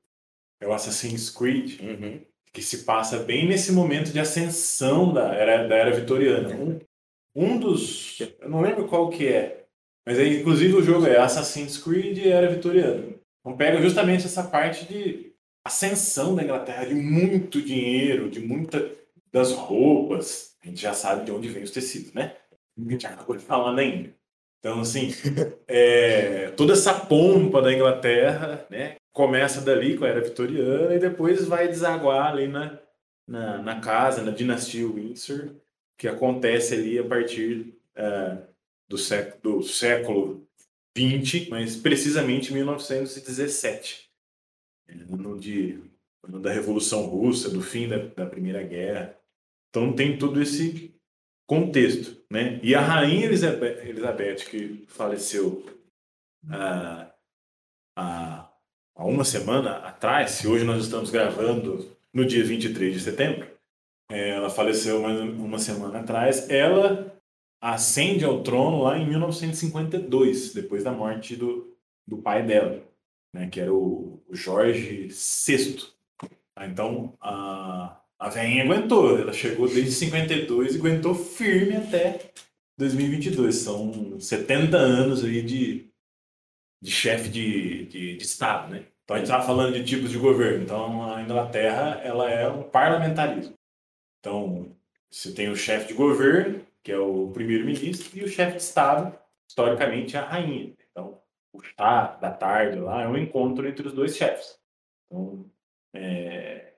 [0.59, 2.21] é o Assassin's Creed, Uhum.
[2.53, 6.53] Que se passa bem nesse momento de ascensão da Era, da era Vitoriana.
[6.55, 6.79] Um,
[7.35, 8.19] um dos.
[8.39, 9.61] Eu não lembro qual que é,
[10.05, 13.15] mas aí, inclusive o jogo é Assassin's Creed e Era Vitoriana.
[13.39, 15.31] Então pega justamente essa parte de
[15.65, 18.91] ascensão da Inglaterra, de muito dinheiro, de muita
[19.31, 22.35] das roupas, a gente já sabe de onde vem os tecidos, né?
[22.77, 24.13] A gente acabou de falar ainda.
[24.59, 25.11] Então, assim,
[25.67, 28.95] é, toda essa pompa da Inglaterra, né?
[29.13, 32.79] Começa dali com a era vitoriana e depois vai desaguar ali na,
[33.27, 35.55] na, na casa, na dinastia Windsor,
[35.97, 38.37] que acontece ali a partir eh,
[38.89, 40.47] do, século, do século
[40.95, 44.09] 20, mas precisamente 1917,
[44.87, 45.81] ano, de,
[46.23, 49.17] ano da Revolução Russa, do fim da, da Primeira Guerra.
[49.69, 50.93] Então tem todo esse
[51.47, 52.59] contexto, né?
[52.63, 55.65] E a rainha Elizabeth, Elizabeth que faleceu
[57.97, 58.40] há,
[59.01, 63.47] há uma semana atrás, se hoje nós estamos gravando no dia 23 de setembro,
[64.11, 67.11] eh, ela faleceu mais uma semana atrás, ela
[67.59, 71.75] ascende ao trono lá em 1952, depois da morte do,
[72.07, 72.83] do pai dela,
[73.33, 75.87] né, que era o, Jorge VI.
[76.55, 82.31] Ah, Então, a, a velhinha aguentou, ela chegou desde 52 e aguentou firme até
[82.77, 83.55] 2022.
[83.55, 85.87] São 70 anos aí de,
[86.81, 88.85] de chefe de, de, de Estado, né?
[89.11, 90.63] Então, a gente estava falando de tipos de governo.
[90.63, 93.55] Então, a Inglaterra, ela é um parlamentarismo.
[94.19, 94.73] Então,
[95.09, 99.13] você tem o chefe de governo, que é o primeiro-ministro, e o chefe de Estado,
[99.49, 100.73] historicamente, é a rainha.
[100.89, 101.21] Então,
[101.51, 104.57] o chá da tarde lá é um encontro entre os dois chefes.
[105.07, 105.45] Então,
[105.93, 106.75] é,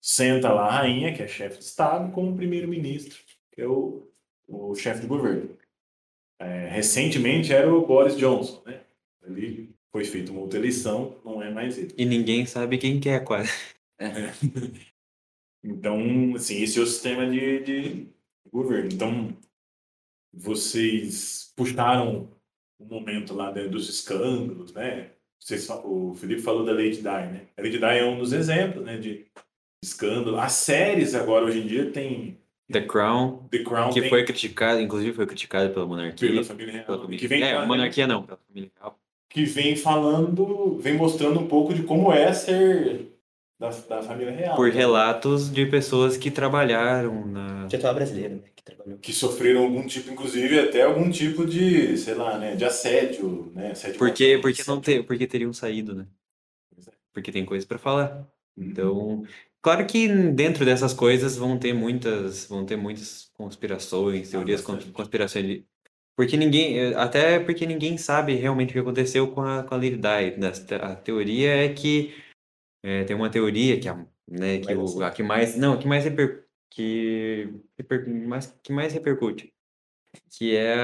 [0.00, 3.18] senta lá a rainha, que é chefe de Estado, com o primeiro-ministro,
[3.50, 4.08] que é o,
[4.46, 5.58] o chefe de governo.
[6.38, 8.80] É, recentemente era o Boris Johnson, né?
[9.24, 11.94] Ele foi feita uma outra eleição, não é mais ele.
[11.96, 13.50] E ninguém sabe quem que é, quase.
[15.60, 18.06] Então, assim, esse é o sistema de, de
[18.50, 18.90] governo.
[18.92, 19.36] Então,
[20.32, 22.30] vocês puxaram
[22.78, 25.10] o momento lá né, dos escândalos, né?
[25.38, 27.48] Vocês, o Felipe falou da Lady Di, né?
[27.56, 29.26] A Lady Di é um dos exemplos, né, de
[29.82, 30.38] escândalo.
[30.38, 32.38] As séries agora, hoje em dia, tem
[32.70, 36.28] The Crown, The Crown, que tem foi criticado, inclusive foi criticado pela monarquia.
[36.28, 36.84] pela família real.
[36.84, 37.18] Pela família.
[37.18, 38.98] Que vem, é, monarquia não, pela família real.
[39.28, 43.12] Que vem falando, vem mostrando um pouco de como é ser
[43.58, 44.56] da, da família real.
[44.56, 47.68] Por relatos de pessoas que trabalharam na.
[47.68, 48.42] Já tava brasileiro, né?
[48.54, 48.98] Que trabalhou.
[48.98, 53.70] que sofreram algum tipo, inclusive até algum tipo de, sei lá, né, de assédio, né,
[53.72, 56.06] assédio Porque, porque, não assédio- te, porque teriam saído, né?
[57.12, 58.26] Porque tem coisa pra falar.
[58.56, 58.64] Uhum.
[58.64, 59.22] Então,
[59.60, 64.92] claro que dentro dessas coisas vão ter muitas, vão ter muitas conspirações, teorias con- bastante.
[64.92, 65.62] conspirações.
[66.18, 69.76] Porque ninguém, eh, até porque ninguém sabe realmente o que aconteceu com a, com a
[69.76, 70.74] Lady Di.
[70.74, 72.12] A teoria é que
[72.84, 76.02] eh, tem uma teoria que a, né, que o, a que mais, não, que mais
[76.02, 79.54] reper, que, reper, mais, que mais repercute,
[80.36, 80.74] que é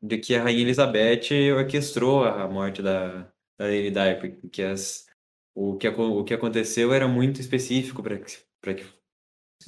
[0.00, 3.22] de que a Rainha Elizabeth orquestrou a morte da,
[3.58, 5.08] da Lady Di, porque as,
[5.56, 8.84] o que, o que aconteceu era muito específico para que, para que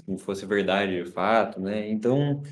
[0.06, 1.88] não fosse verdade o fato, né?
[1.88, 2.44] Então,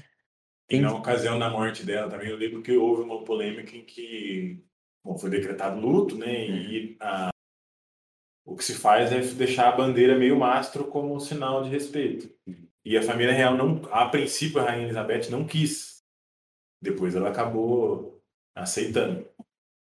[0.70, 4.64] E na ocasião da morte dela também, eu lembro que houve uma polêmica em que
[5.04, 7.30] bom, foi decretado luto, né, e a-
[8.44, 12.30] o que se faz é deixar a bandeira meio mastro como um sinal de respeito.
[12.84, 16.02] E a família real, não, a princípio, a Rainha Elizabeth não quis.
[16.82, 18.22] Depois ela acabou
[18.56, 19.26] aceitando.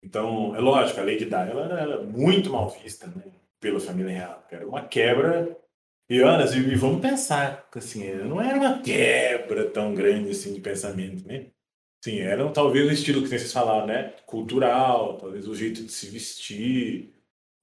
[0.03, 3.25] Então, é lógico, a Lady Di ela era muito mal vista né,
[3.61, 4.47] pela família real.
[4.51, 5.57] Era uma quebra.
[6.09, 10.61] E, Ana, e, e vamos pensar, assim, não era uma quebra tão grande assim de
[10.61, 11.47] pensamento, né?
[12.05, 14.11] Sim, era talvez o estilo que vocês falaram, né?
[14.27, 17.15] Cultural, talvez o jeito de se vestir.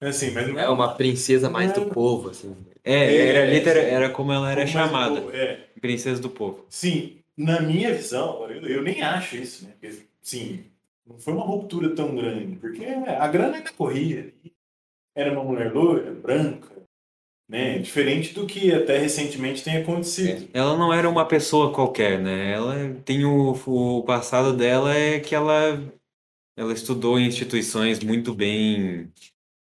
[0.01, 2.55] Assim, mas não É uma princesa mais do povo, assim.
[2.83, 3.87] é, É, era, é, litera- sim.
[3.87, 6.65] era como ela era Como chamada, pouco, É, princesa do povo.
[6.69, 9.71] Sim, na minha visão, eu, eu nem acho isso, né?
[9.79, 10.65] Porque, sim,
[11.05, 14.21] não foi uma ruptura tão grande, porque a grana ainda corria.
[14.21, 14.53] ali.
[15.15, 16.70] Era uma mulher loira, branca,
[17.51, 17.79] né?
[17.79, 20.47] Diferente do que até recentemente tem acontecido.
[20.53, 22.51] Ela não era uma pessoa qualquer, né?
[22.53, 25.77] Ela tem o, o passado dela é que ela
[26.57, 29.11] ela estudou em instituições muito bem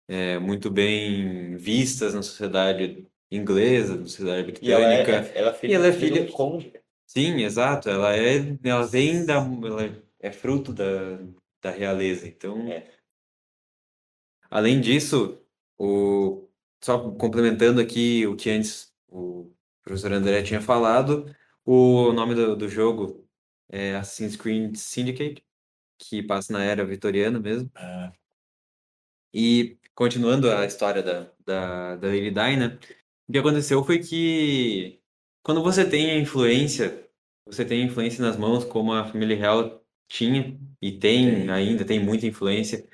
[0.08, 5.38] é, muito bem vistas na sociedade inglesa, na sociedade E ela é, britânica.
[5.38, 6.72] ela é filha, E ela é filha- um conde.
[7.06, 7.88] Sim, exato.
[7.88, 11.18] Ela é ela vem da ela é fruto da,
[11.62, 12.26] da realeza.
[12.26, 12.84] Então, É.
[14.50, 15.38] além disso,
[15.78, 16.45] o
[16.82, 21.26] só complementando aqui o que antes o professor André tinha falado,
[21.64, 23.28] o nome do, do jogo
[23.68, 25.44] é Assassin's Creed Syndicate,
[25.98, 27.70] que passa na era vitoriana mesmo.
[27.74, 28.12] Ah,
[29.32, 32.78] E continuando a história da, da, da Lady Di, né?
[33.28, 35.00] O que aconteceu foi que
[35.42, 37.08] quando você tem a influência,
[37.44, 41.50] você tem a influência nas mãos, como a família real tinha e tem Tem.
[41.50, 42.88] ainda, tem muita influência.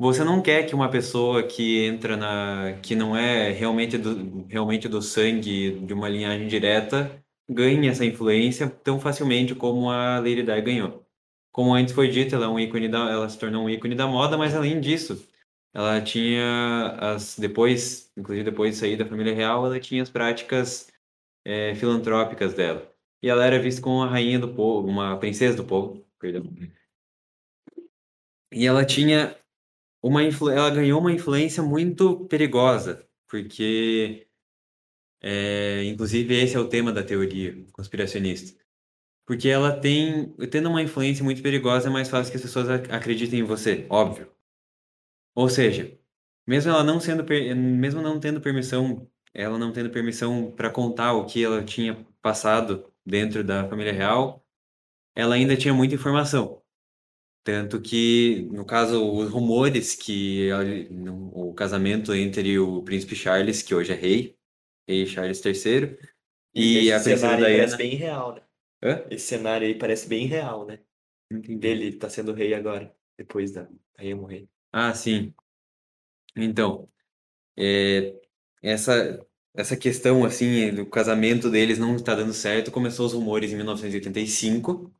[0.00, 4.88] Você não quer que uma pessoa que entra na, que não é realmente do, realmente
[4.88, 10.60] do sangue de uma linhagem direta, ganhe essa influência tão facilmente como a Lady Di
[10.62, 11.04] ganhou.
[11.50, 14.06] Como antes foi dito, ela é um ícone da, ela se tornou um ícone da
[14.06, 15.26] moda, mas além disso,
[15.74, 20.92] ela tinha as depois, inclusive depois de sair da família real, ela tinha as práticas
[21.44, 22.88] eh, filantrópicas dela.
[23.22, 26.44] E ela era vista como uma rainha do povo, uma princesa do povo, perdão.
[28.52, 29.36] E ela tinha
[30.02, 34.28] uma ela ganhou uma influência muito perigosa, porque
[35.20, 38.58] é, inclusive esse é o tema da teoria conspiracionista.
[39.26, 42.92] Porque ela tem, tendo uma influência muito perigosa, é mais fácil que as pessoas ac-
[42.92, 44.32] acreditem em você, óbvio.
[45.34, 45.98] Ou seja,
[46.46, 47.24] mesmo ela não sendo,
[47.56, 52.92] mesmo não tendo permissão, ela não tendo permissão para contar o que ela tinha passado
[53.06, 54.44] dentro da família real,
[55.16, 56.62] ela ainda tinha muita informação.
[57.48, 60.50] Tanto que, no caso, os rumores que
[61.32, 64.36] o casamento entre o príncipe Charles, que hoje é rei,
[64.86, 65.96] rei Charles III,
[66.54, 67.76] e Esse a princesa aí parece Diana.
[67.78, 68.42] bem real, né?
[68.82, 69.06] Hã?
[69.10, 70.78] Esse cenário aí parece bem real, né?
[71.32, 71.56] Entendi.
[71.56, 74.46] Dele tá sendo rei agora, depois da rainha morrer.
[74.70, 75.32] Ah, sim.
[76.36, 76.86] Então,
[77.56, 78.14] é,
[78.62, 83.56] essa, essa questão, assim, do casamento deles não está dando certo, começou os rumores em
[83.56, 84.94] 1985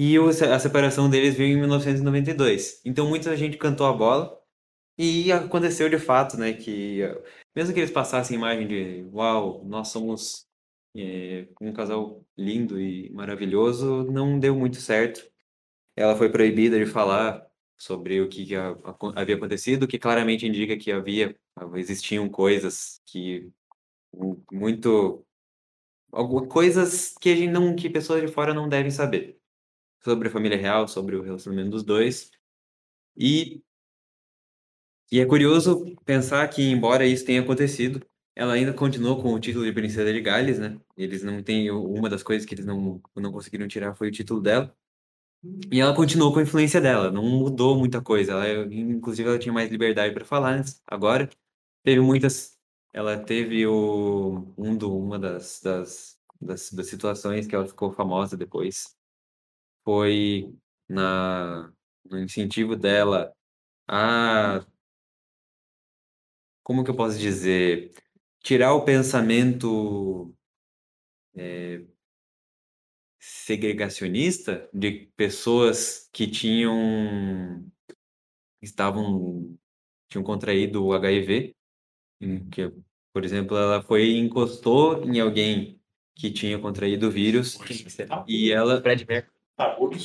[0.00, 2.80] e o- a separação deles veio em 1992.
[2.84, 4.40] Então, muita gente cantou a bola
[4.98, 7.00] e aconteceu de fato, né, que
[7.56, 10.46] mesmo que eles passassem a imagem de, uau, nós somos
[10.96, 15.22] é, um casal lindo e maravilhoso, não deu muito certo.
[15.96, 17.46] Ela foi proibida de falar
[17.78, 21.36] sobre o que, que a- a- havia acontecido, que claramente indica que havia
[21.76, 23.50] existiam coisas que
[24.14, 25.24] mu- muito
[26.48, 29.39] coisas que a gente não que pessoas de fora não devem saber
[30.02, 32.30] sobre a família real, sobre o relacionamento dos dois.
[33.16, 33.62] E
[35.12, 38.00] e é curioso pensar que embora isso tenha acontecido,
[38.34, 40.78] ela ainda continuou com o título de princesa de Gales, né?
[40.96, 44.40] Eles não têm uma das coisas que eles não não conseguiram tirar foi o título
[44.40, 44.74] dela.
[45.72, 48.32] E ela continuou com a influência dela, não mudou muita coisa.
[48.32, 50.62] Ela, inclusive, ela tinha mais liberdade para falar.
[50.86, 51.28] Agora,
[51.82, 52.58] teve muitas.
[52.92, 58.36] Ela teve o, um do, uma das, das, das, das situações que ela ficou famosa
[58.36, 58.94] depois.
[59.84, 60.52] Foi
[60.88, 61.72] na,
[62.04, 63.32] no incentivo dela
[63.88, 64.64] a.
[66.62, 67.92] Como que eu posso dizer?
[68.42, 70.34] Tirar o pensamento
[71.34, 71.84] eh,
[73.18, 77.64] segregacionista de pessoas que tinham
[78.62, 79.56] estavam
[80.08, 81.54] tinham contraído o HIV,
[82.20, 82.72] em que,
[83.12, 85.80] por exemplo, ela foi e encostou em alguém
[86.16, 87.56] que tinha contraído o vírus
[88.26, 89.39] e ela Fred Mercury.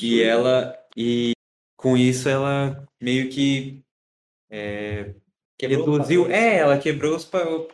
[0.01, 1.33] E ela e
[1.77, 3.83] com isso ela meio que
[4.49, 5.13] é,
[5.61, 7.29] reduziu, é, ela quebrou os,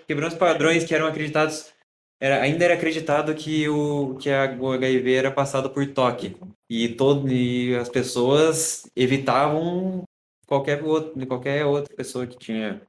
[0.07, 1.71] quebrou os padrões que eram acreditados,
[2.19, 6.35] era, ainda era acreditado que o, que a, o HIV era passado por toque,
[6.69, 10.03] e, todo, e as pessoas evitavam
[10.45, 12.81] qualquer, outro, qualquer outra pessoa que tinha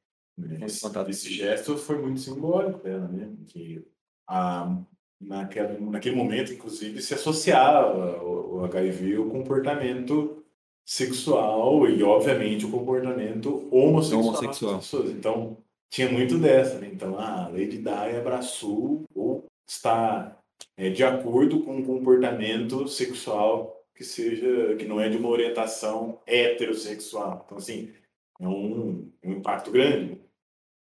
[0.62, 1.10] Esse, contato.
[1.10, 3.32] esse gesto foi muito simbólico dela, né?
[3.46, 3.84] Que
[4.28, 4.76] a,
[5.22, 10.42] naquela, naquele momento, inclusive, se associava o, o HIV ao comportamento
[10.84, 14.72] sexual e, obviamente, o comportamento homossexual, Homossexual.
[14.74, 15.10] das pessoas.
[15.10, 15.56] Então,
[15.90, 16.90] tinha muito dessa, né?
[16.92, 20.36] Então, a Lady Di abraçou ou está
[20.76, 26.18] é, de acordo com um comportamento sexual que seja que não é de uma orientação
[26.26, 27.42] heterossexual.
[27.46, 27.92] Então, assim,
[28.40, 30.18] é um, um impacto grande.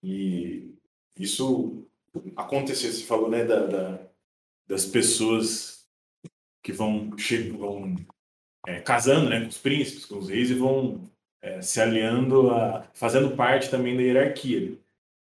[0.03, 0.75] E
[1.19, 1.85] isso
[2.35, 4.07] aconteceu, você falou, né, da, da-
[4.67, 5.87] das pessoas
[6.63, 7.11] que vão,
[7.59, 7.95] vão
[8.67, 11.09] é, casando, né, com os príncipes, com os reis e vão
[11.41, 14.77] é, se aliando, a, fazendo parte também da hierarquia.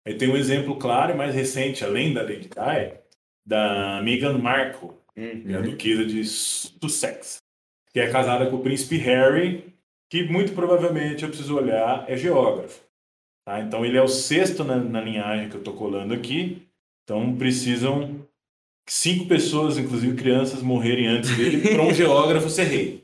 [0.06, 2.98] Aí tem um exemplo claro e mais recente, além da Lady Di,
[3.46, 7.38] da Meghan Markle, que é a duquesa de Sussex,
[7.94, 9.74] que é casada com o príncipe Harry,
[10.10, 12.82] que muito provavelmente eu preciso olhar, é geógrafo.
[13.46, 13.62] Tá?
[13.62, 16.68] Então ele é o sexto na, na linhagem que eu estou colando aqui.
[17.04, 18.28] Então precisam
[18.88, 23.04] cinco pessoas, inclusive crianças, morrerem antes dele para um geógrafo ser rei.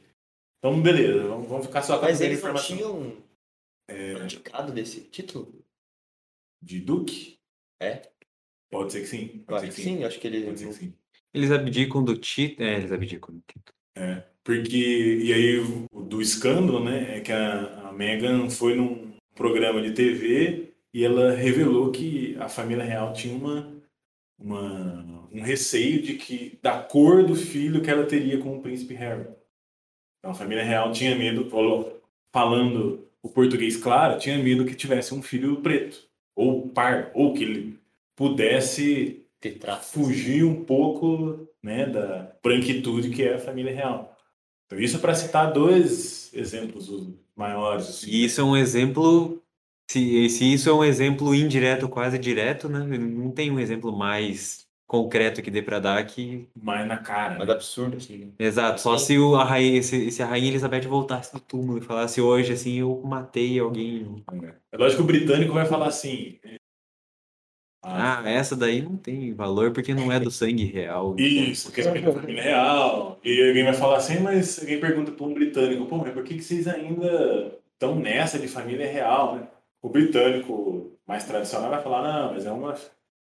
[0.60, 3.18] Então beleza, vamos, vamos ficar só com a Mas eles não tinham
[4.24, 5.64] indicado desse título?
[6.62, 7.38] De duque?
[7.80, 8.10] É?
[8.72, 9.44] Pode ser que sim.
[9.48, 10.94] Pode acho ser que sim, eu acho que Pode eles ser que sim.
[11.34, 13.78] Eles abdicam do título, é, eles abdicam do título.
[14.44, 19.82] Porque, e aí, o- do escândalo, né, é que a, a Meghan foi num programa
[19.82, 23.77] de TV e ela revelou que a família real tinha uma,
[24.38, 28.94] uma, um receio de que, da cor do filho que ela teria com o príncipe
[28.94, 29.28] Harry.
[30.20, 31.50] Então, a família real tinha medo,
[32.32, 36.04] falando o português claro, tinha medo que tivesse um filho preto,
[36.36, 37.80] ou pardo, ou que ele
[38.16, 39.26] pudesse
[39.82, 44.18] fugir um pouco né, da branquitude que é a família real.
[44.66, 47.88] Então, isso para citar dois exemplos os maiores.
[47.88, 48.10] assim.
[48.10, 49.42] E isso é um exemplo.
[49.90, 52.80] Se, se isso é um exemplo indireto, quase direto, né?
[52.98, 56.48] Não tem um exemplo mais concreto que dê pra dar que.
[56.56, 57.38] mais na cara.
[57.38, 57.54] Mas né?
[57.54, 58.34] absurdo, assim.
[58.40, 58.82] Exato.
[58.82, 62.22] Só se, o, a rainha, se, se a rainha Elizabeth voltasse do túmulo e falasse
[62.22, 64.24] hoje assim, eu matei alguém.
[64.72, 66.40] É lógico que o britânico vai falar assim.
[67.84, 71.16] Ah, essa daí não tem valor porque não é do sangue real.
[71.18, 73.20] Isso, que é a família real.
[73.24, 76.36] E alguém vai falar assim, mas alguém pergunta para um britânico, pô, mas por que,
[76.36, 79.48] que vocês ainda estão nessa de família real, né?
[79.82, 82.76] O britânico mais tradicional vai falar, não, mas é uma,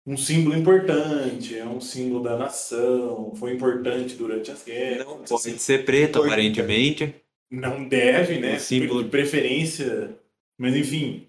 [0.07, 5.07] um símbolo importante, é um símbolo da nação, foi importante durante as guerras.
[5.07, 7.15] Não pode ser preto, aparentemente.
[7.51, 8.57] Não deve, né?
[8.57, 10.17] Um símbolo- De preferência.
[10.59, 11.27] Mas enfim.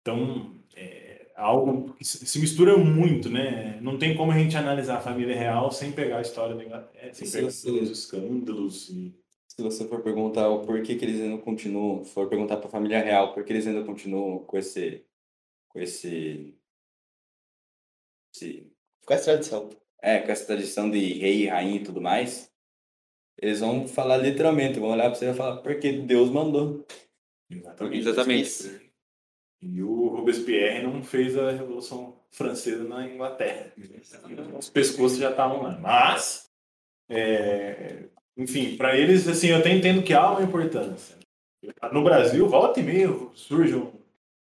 [0.00, 3.78] Então, é algo que se mistura muito, né?
[3.80, 7.12] Não tem como a gente analisar a família real sem pegar a história da Inglaterra,
[7.12, 7.80] sem Sim, pegar sim.
[7.80, 8.88] os escândalos.
[8.90, 9.14] E...
[9.60, 12.98] Se você for perguntar o porquê que eles ainda continuam, for perguntar para a família
[13.02, 15.04] real por que eles ainda continuam com esse,
[15.68, 16.58] com esse,
[18.34, 18.72] esse
[19.04, 19.68] Com essa tradição.
[20.00, 22.50] é, com essa tradição de rei, rainha e tudo mais,
[23.36, 26.86] eles vão falar literalmente, vão olhar para você e falar, porque Deus mandou.
[27.50, 27.98] Exatamente.
[27.98, 28.92] Exatamente.
[29.60, 33.74] E o Robespierre não fez a Revolução Francesa na Inglaterra.
[34.58, 35.78] Os pescoços já estavam lá.
[35.78, 36.50] Mas,
[37.10, 38.08] é,
[38.42, 41.16] enfim, para eles, assim, eu até entendo que há uma importância.
[41.92, 43.92] No Brasil, volta e meio, surge um-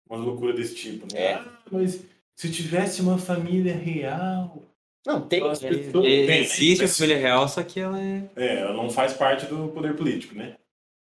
[0.10, 1.08] uma loucura desse tipo.
[1.14, 1.22] Né?
[1.22, 1.34] É.
[1.36, 2.02] Ah, mas
[2.36, 4.64] se tivesse uma família real.
[5.08, 5.41] Não, tem.
[5.48, 6.39] As pessoas- tem, né?
[6.39, 8.24] Existe a Mas- família real, só que ela é.
[8.36, 10.56] É, ela não faz parte do poder político, né?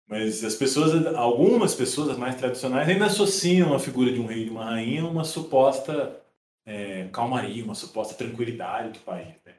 [0.09, 4.43] Mas as pessoas, algumas pessoas, as mais tradicionais, ainda associam a figura de um rei
[4.43, 6.19] e de uma rainha a uma suposta
[6.67, 9.55] é, calmaria, uma suposta tranquilidade do país, né?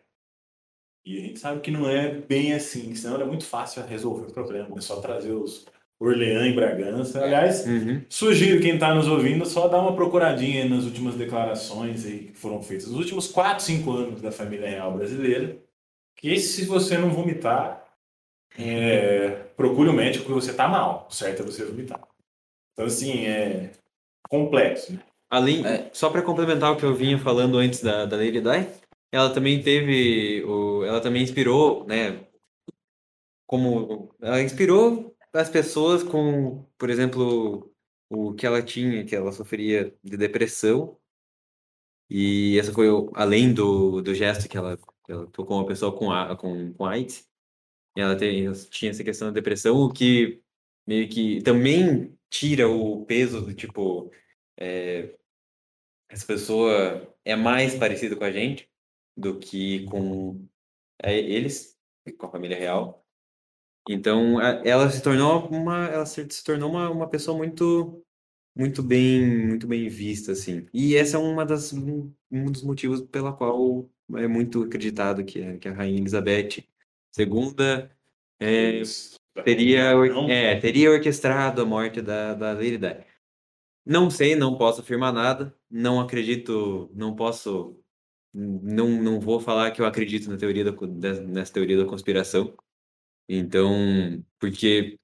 [1.06, 4.34] E a gente sabe que não é bem assim, senão era muito fácil resolver o
[4.34, 5.66] problema, é só trazer os
[6.00, 7.24] Orleans e Bragança.
[7.24, 8.02] Aliás, Uhum.
[8.10, 12.62] Sugiro quem está nos ouvindo só dar uma procuradinha nas últimas declarações aí que foram
[12.62, 15.58] feitas nos últimos 4, 5 anos da família real brasileira.
[16.16, 17.86] Que se você não vomitar,
[18.58, 21.08] é, procure o médico porque você está mal.
[21.10, 22.02] O certo é você vomitar.
[22.74, 23.72] Então, assim, é
[24.30, 24.93] complexo.
[24.93, 25.00] Né?
[25.30, 25.89] Além, É.
[25.93, 28.68] só para complementar o que eu vinha falando antes da, da Lady Di,
[29.12, 32.28] ela também teve, o, ela também inspirou, né,
[33.47, 37.74] como, ela inspirou as pessoas com, por exemplo,
[38.10, 40.97] o que ela tinha, que ela sofria de depressão,
[42.10, 46.36] e essa foi, além do, do gesto que ela, ela tocou uma pessoa com, a,
[46.36, 47.28] com, com AIDS,
[47.95, 50.41] ela tem, ela tinha essa questão da depressão, o que
[50.88, 54.12] meio que também tira o peso do tipo,
[54.57, 55.16] é,
[56.10, 58.70] essa pessoa é mais parecida com a gente
[59.20, 60.48] do que com
[61.04, 61.78] é, eles,
[62.18, 63.06] com a família real.
[63.90, 68.04] Então, ela se tornou uma, ela se, se tornou uma, uma pessoa muito,
[68.56, 70.68] muito bem, muito bem vista, assim.
[70.74, 75.44] E essa é uma das, um, um dos motivos pela qual é muito acreditado que
[75.44, 76.64] a, que a rainha Elizabeth
[77.18, 77.56] II
[78.40, 78.82] é,
[79.44, 79.94] teria,
[80.30, 83.04] é, teria orquestrado a morte da, da Lady Di.
[83.86, 87.79] Não sei, não posso afirmar nada, não acredito, não posso,
[88.34, 92.54] não, não vou falar que eu acredito na teoria da, nessa teoria da conspiração.
[93.28, 94.98] Então, porque,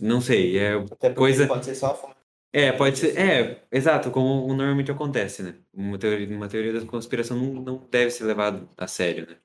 [0.00, 2.16] não sei, é, Até Coisa- pode ser só a forma.
[2.52, 5.54] é, pode ser, é, exato, como normalmente acontece, né?
[5.72, 9.36] Uma teoria, uma teoria da conspiração não, não deve ser levada a sério, né?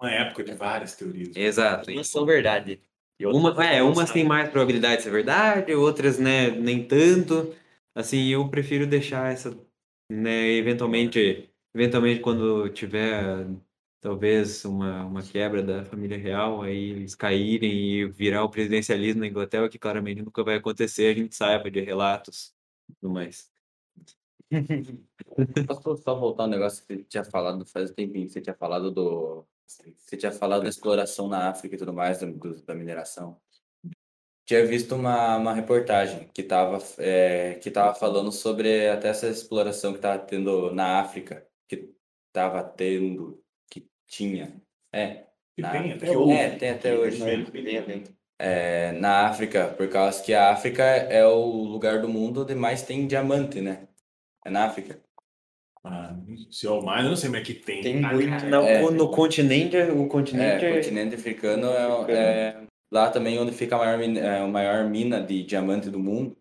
[0.00, 1.34] Uma época de várias teorias.
[1.34, 1.90] Exato.
[1.90, 2.80] Não são verdade.
[3.20, 7.52] Uma, é, umas têm mais probabilidade de ser verdade, outras, né, nem tanto.
[7.92, 9.58] Assim, eu prefiro deixar essa,
[10.08, 13.46] né, eventualmente, eventualmente quando tiver
[14.00, 19.26] talvez uma, uma quebra da família real, aí eles caírem e virar o presidencialismo na
[19.26, 22.54] Inglaterra, que claramente nunca vai acontecer, a gente saiba de relatos
[23.00, 23.50] tudo mais.
[25.66, 28.90] Posso só voltar um negócio que você tinha falado faz um tempinho, você tinha falado
[28.90, 29.46] do.
[29.66, 33.40] Você tinha falado da exploração na África e tudo mais, do- do- da mineração.
[34.46, 36.78] Tinha visto uma, uma reportagem que estava
[37.60, 41.90] que tava falando sobre até essa exploração que estava tendo na África, que
[42.28, 43.40] estava tendo,
[43.70, 44.60] que tinha.
[44.92, 46.06] É, E na tem África.
[46.06, 46.32] até hoje.
[46.32, 47.24] É, tem até hoje.
[47.24, 48.04] Tem, tem.
[48.40, 52.82] É, na África, por causa que a África é o lugar do mundo onde mais
[52.82, 53.88] tem diamante, né?
[54.46, 55.00] É na África.
[55.84, 56.14] Ah,
[56.50, 57.80] se é o mais, eu não sei, mas que tem.
[57.82, 58.46] Tem Ah, muito.
[58.46, 58.82] Não, É.
[58.82, 63.74] o- no continente, o É, continente o continente africano é, é lá também onde fica
[63.76, 66.36] a maior, é, a maior mina de diamante do mundo.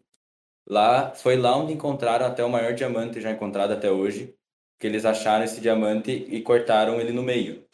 [0.70, 4.36] Lá foi lá onde encontraram até o maior diamante já encontrado até hoje,
[4.80, 7.66] que eles acharam esse diamante e cortaram ele no meio.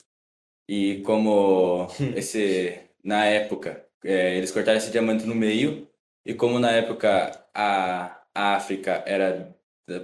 [0.67, 5.87] E como esse na época é, eles cortaram esse diamante no meio
[6.25, 9.53] e como na época a, a África era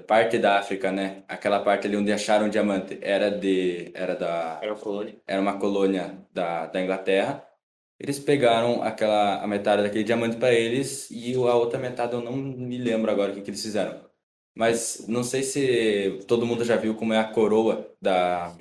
[0.07, 1.23] parte da África, né?
[1.27, 5.15] Aquela parte ali onde acharam o diamante era de era da Era uma colônia.
[5.27, 7.45] era uma colônia da, da Inglaterra.
[7.99, 12.35] Eles pegaram aquela a metade daquele diamante para eles e a outra metade eu não
[12.35, 14.08] me lembro agora o que, que eles fizeram.
[14.59, 18.53] Mas não sei se todo mundo já viu como é a coroa da,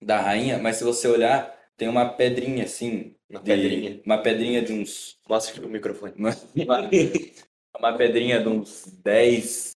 [0.00, 3.12] da rainha, mas se você olhar, tem uma pedrinha assim.
[3.28, 4.00] Uma de- pedrinha.
[4.06, 5.18] Uma pedrinha de uns.
[5.28, 6.12] Mostra o microfone.
[6.16, 6.30] Uma,
[7.76, 9.72] uma, pedrinha de uns 10,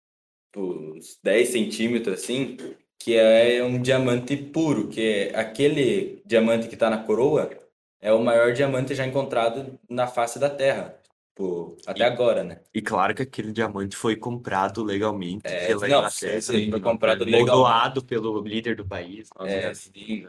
[0.56, 2.56] uns 10 centímetros assim,
[2.98, 7.48] que é um diamante puro, que é aquele diamante que está na coroa
[8.00, 10.98] é o maior diamante já encontrado na face da Terra.
[11.36, 12.60] Tipo, até E- agora, né?
[12.74, 16.40] E claro que aquele diamante foi comprado legalmente É, pela não, Inglaterra.
[16.40, 17.50] sim, foi comprado legalmente.
[17.50, 19.28] doado pelo líder do país.
[19.40, 20.26] É, sim.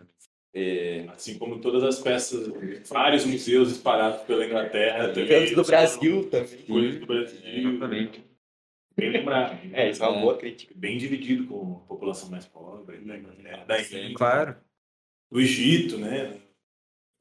[0.53, 2.51] E- Assim como todas as peças,
[2.89, 5.07] vários museus espalhados pela Inglaterra.
[5.09, 6.57] também, Coisas do Brasil também.
[6.67, 7.39] Coisas do Brasil.
[7.69, 8.25] Exatamente.
[8.97, 9.59] Bem lembrado.
[9.73, 10.21] É, isso é uma É.
[10.21, 10.73] boa crítica.
[10.75, 13.23] Bem dividido com a população mais pobre, né?
[13.65, 14.57] Da Índia, Claro.
[15.31, 16.37] do Egito, né?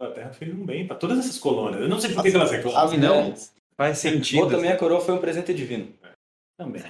[0.01, 1.83] A Inglaterra fez um bem para todas essas colônias.
[1.83, 2.81] Eu não sei por que que elas reclamam.
[2.81, 3.35] Ah, não.
[3.77, 4.49] Faz Ou sentido.
[4.51, 5.93] também a coroa foi um presente divino.
[6.57, 6.83] Também.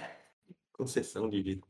[0.73, 1.67] Concessão de vida.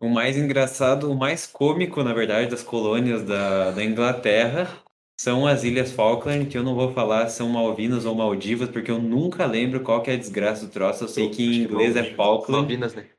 [0.00, 4.82] O mais engraçado, o mais cômico, na verdade, das colônias da, da Inglaterra
[5.20, 8.90] são as Ilhas Falkland, que eu não vou falar se são Malvinas ou Maldivas, porque
[8.90, 11.04] eu nunca lembro qual que é a desgraça do troço.
[11.04, 12.14] Eu sei que em inglês é.
[12.14, 13.10] Falkland, Malvinas, né?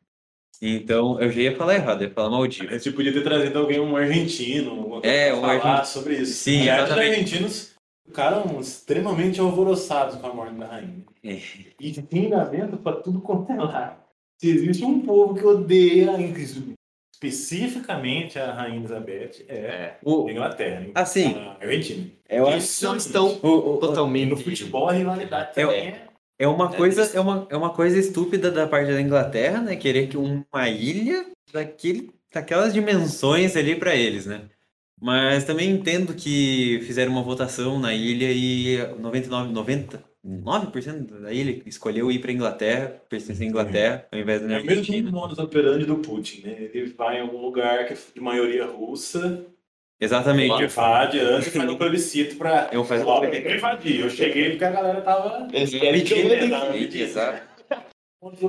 [0.62, 2.84] então eu já ia falar errado, eu ia falar A Maldivas.
[2.84, 5.86] gente podia ter trazido alguém, um argentino, alguma coisa É, um falar argentino.
[5.86, 6.34] sobre isso.
[6.34, 7.71] Sim, Aliás, os argentinos
[8.16, 11.04] ficaram extremamente alvoroçados com a morte da rainha.
[11.24, 11.40] É.
[11.80, 14.02] E xingamento pra tudo quanto é lado.
[14.38, 16.12] Se existe um povo que odeia,
[17.14, 19.98] especificamente a rainha Elizabeth, é É.
[20.04, 20.82] O, a Inglaterra.
[20.82, 20.92] hein?
[20.96, 22.08] assim, A Argentina.
[22.30, 24.30] eu acho Isso Não estão o, o- totalmente.
[24.32, 26.08] no futebol a rivalidade Eu- também é.
[26.40, 27.16] É uma É, coisa, isso.
[27.16, 29.76] é uma, é uma coisa estúpida da parte da Inglaterra, né?
[29.76, 34.42] Querer que uma ilha daquele, daquelas dimensões ali pra eles, né?
[35.02, 39.52] Mas também entendo que fizeram uma votação na ilha e 99,
[40.24, 44.64] 99% da ilha escolheu ir pra Inglaterra, pertencer à Inglaterra, ao invés da É o
[44.66, 45.12] mesmo Argentina.
[45.12, 46.56] modus operandi do Putin, né?
[46.74, 49.44] Ele vai em algum lugar que é de maioria russa,
[50.00, 50.64] Exatamente.
[50.64, 52.70] invade antes e faz um plebiscito pra.
[52.72, 53.04] Eu faço-
[53.56, 54.02] invadir.
[54.02, 55.48] Eu cheguei porque a galera tava.
[55.52, 56.06] Eles querem eu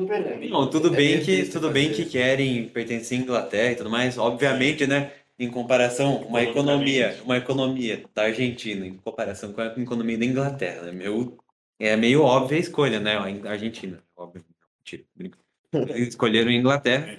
[0.00, 0.48] né?
[0.50, 4.86] Não, tudo bem que tudo bem que querem pertencer à Inglaterra e tudo mais, obviamente,
[4.86, 5.10] né?
[5.42, 10.82] Em comparação, uma economia, uma economia da Argentina em comparação com a economia da Inglaterra,
[10.82, 10.92] né?
[10.92, 11.36] Meu,
[11.80, 13.16] é meio óbvia a escolha, né?
[13.16, 14.44] A Argentina, óbvio.
[14.78, 15.38] Mentira, brinco.
[15.72, 17.18] Eles Escolheram a Inglaterra,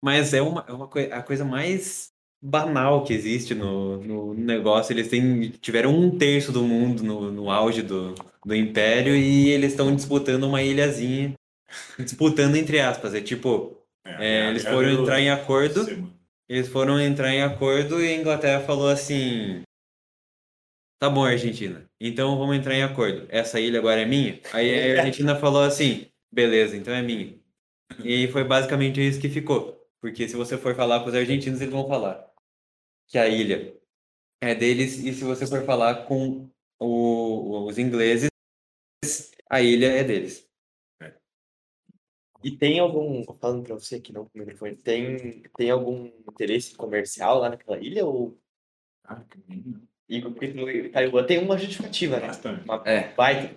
[0.00, 4.92] mas é uma, é uma coi- a coisa mais banal que existe no, no negócio.
[4.92, 8.14] Eles têm, tiveram um terço do mundo no, no auge do,
[8.44, 11.34] do império e eles estão disputando uma ilhazinha
[11.98, 13.14] disputando entre aspas.
[13.14, 15.86] É tipo, é, eles foram entrar em acordo,
[16.48, 19.62] eles foram entrar em acordo e a Inglaterra falou assim:
[20.98, 23.26] Tá bom, Argentina, então vamos entrar em acordo.
[23.28, 24.40] Essa ilha agora é minha?
[24.52, 27.38] Aí a Argentina falou assim: beleza, então é minha.
[28.04, 29.80] E foi basicamente isso que ficou.
[30.00, 32.26] Porque se você for falar com os argentinos, eles vão falar
[33.08, 33.76] que a ilha
[34.42, 38.30] é deles, e se você for falar com o- os ingleses,
[39.50, 40.43] a ilha é deles.
[42.44, 47.48] E tem algum, falando pra você aqui não microfone, tem, tem algum interesse comercial lá
[47.48, 48.04] naquela ilha?
[48.04, 48.38] Ou
[50.08, 52.26] e porque no Taiwan tem uma justificativa, né?
[52.26, 52.64] Bastante.
[52.64, 53.14] Uma É.
[53.14, 53.54] baita.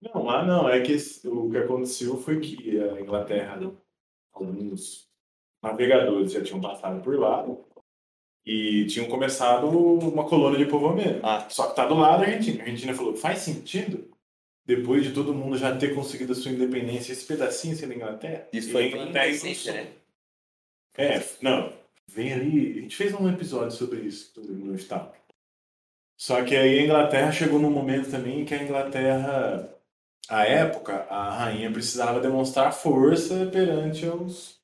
[0.00, 0.68] Não, lá não.
[0.68, 0.96] É que
[1.26, 3.60] o que aconteceu foi que a Inglaterra,
[4.32, 5.06] alguns
[5.62, 7.46] navegadores já tinham passado por lá
[8.46, 11.20] e tinham começado uma colônia de povoamento.
[11.22, 11.46] Ah.
[11.50, 12.60] Só que tá do lado da Argentina.
[12.62, 14.10] A Argentina falou, faz sentido?
[14.66, 18.46] Depois de todo mundo já ter conseguido a sua independência, esse pedacinho ser da Inglaterra.
[18.52, 19.74] Isso foi bem Inglaterra recente, expulsou.
[19.74, 19.92] né?
[20.96, 21.72] É, não.
[22.06, 22.78] Vem ali.
[22.78, 25.12] A gente fez um episódio sobre isso no estado.
[26.16, 29.74] Só que aí a Inglaterra chegou num momento também que a Inglaterra,
[30.28, 34.60] à época, a rainha precisava demonstrar força perante os,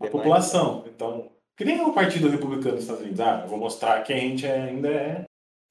[0.00, 0.12] a Demais.
[0.12, 0.84] população.
[0.86, 3.20] Então, que nem o Partido Republicano dos Estados Unidos.
[3.20, 5.24] Ah, eu vou mostrar que a gente ainda é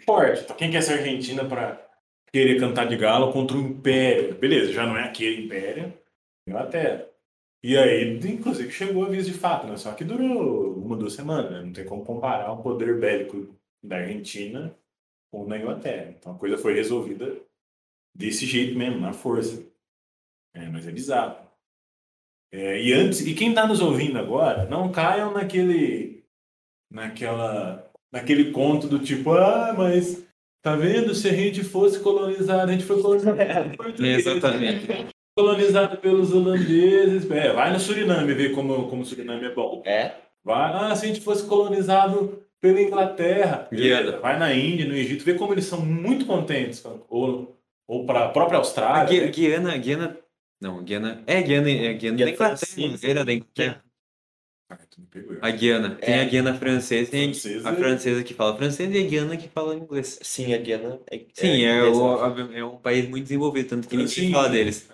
[0.05, 0.41] forte.
[0.43, 1.79] Então, quem quer ser Argentina para
[2.33, 4.35] querer cantar de galo contra o Império?
[4.35, 5.93] Beleza, já não é aquele Império.
[6.47, 7.07] Inglaterra.
[7.63, 9.77] E aí, inclusive, chegou aviso de fato, né?
[9.77, 11.61] Só que durou uma, duas semanas, né?
[11.61, 14.75] Não tem como comparar o poder bélico da Argentina
[15.31, 16.15] com o da Inglaterra.
[16.17, 17.37] Então a coisa foi resolvida
[18.15, 19.63] desse jeito mesmo, na força.
[20.55, 21.47] É, mas é bizarro.
[22.51, 26.25] É, e antes, e quem está nos ouvindo agora, não caiam naquele,
[26.91, 30.27] naquela naquele conto do tipo, ah, mas
[30.61, 31.13] tá vendo?
[31.15, 35.07] Se a gente fosse colonizado, a gente foi colonizado pelos portugueses, Exatamente.
[35.35, 37.29] colonizado pelos holandeses.
[37.31, 39.81] É, vai no Suriname ver como, como o Suriname é bom.
[39.85, 40.13] É?
[40.43, 44.17] Vai, ah, se a gente fosse colonizado pela Inglaterra, Guiana.
[44.17, 47.57] vai na Índia, no Egito, vê como eles são muito contentes, ou,
[47.87, 49.21] ou para a própria Austrália.
[49.21, 49.31] A né?
[49.31, 50.17] Guiana, Guiana.
[50.61, 51.23] Não, Guiana.
[51.25, 52.97] É Guiana, é Guiana Guiana da Inglaterra.
[52.99, 53.83] Guiana da Inglaterra.
[54.71, 55.37] Ah, tu me pegou.
[55.41, 55.95] A Guiana.
[55.95, 56.21] Tem É.
[56.21, 57.69] a Guiana francesa, tem Francesa.
[57.69, 60.17] a francesa que fala francês e a Guiana que fala inglês.
[60.21, 61.21] Sim, a Guiana é.
[61.33, 64.31] Sim, é, o- é um país muito desenvolvido, tanto que ninguém Sim.
[64.31, 64.89] fala deles.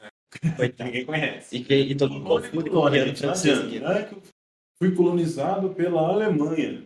[0.58, 0.90] Coitado.
[0.92, 1.56] Ninguém conhece.
[1.56, 4.22] E, que, e todo mundo confunde com o Guiana é que eu
[4.78, 6.84] fui colonizado pela Alemanha.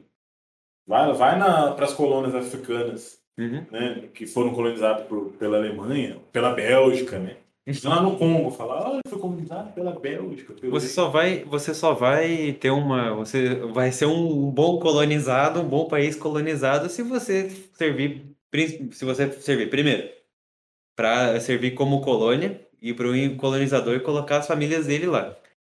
[0.86, 3.66] Vai, vai para as colônias africanas, Uhum.
[3.72, 7.38] né, que foram colonizadas por, pela Alemanha, pela Bélgica, né?
[7.84, 10.54] Lá no Congo, falar, ah, foi colonizado pela Bélgica.
[10.54, 10.72] Pelo...
[10.72, 15.70] Você só vai, você só vai ter uma, você vai ser um bom colonizado, um
[15.70, 18.36] bom país colonizado se você servir,
[18.92, 20.10] se você servir primeiro
[20.96, 25.38] para servir como colônia e para o colonizador colocar as famílias dele lá.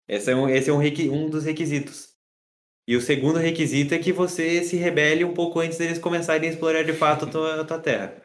[0.09, 0.80] Esse é um, esse é um,
[1.12, 2.12] um dos requisitos.
[2.87, 6.53] E o segundo requisito é que você se rebele um pouco antes deles começarem a
[6.53, 8.22] explorar de fato a tua, a tua terra.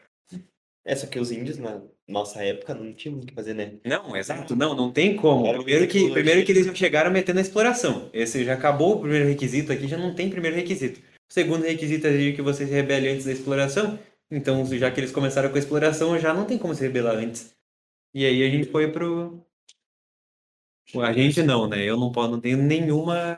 [0.88, 3.74] É, só que os índios na nossa época não tinham muito o que fazer, né?
[3.84, 5.46] Não, exato, não, não tem como.
[5.46, 8.10] Era Primeiro que, primeiro que eles já chegaram metendo a exploração.
[8.14, 11.02] Esse já acabou o primeiro requisito aqui, já não tem primeiro requisito.
[11.30, 14.00] O segundo requisito é que você se rebele antes da exploração.
[14.32, 17.54] Então, já que eles começaram com a exploração, já não tem como se rebelar antes.
[18.14, 19.46] E aí a gente foi pro.
[21.02, 21.84] A gente não, né?
[21.84, 23.38] Eu não posso, não tenho nenhuma,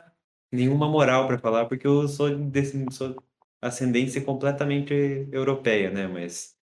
[0.52, 3.20] nenhuma moral pra falar, porque eu sou, desse, sou
[3.60, 4.94] ascendência completamente
[5.32, 6.06] europeia, né?
[6.06, 6.54] Mas.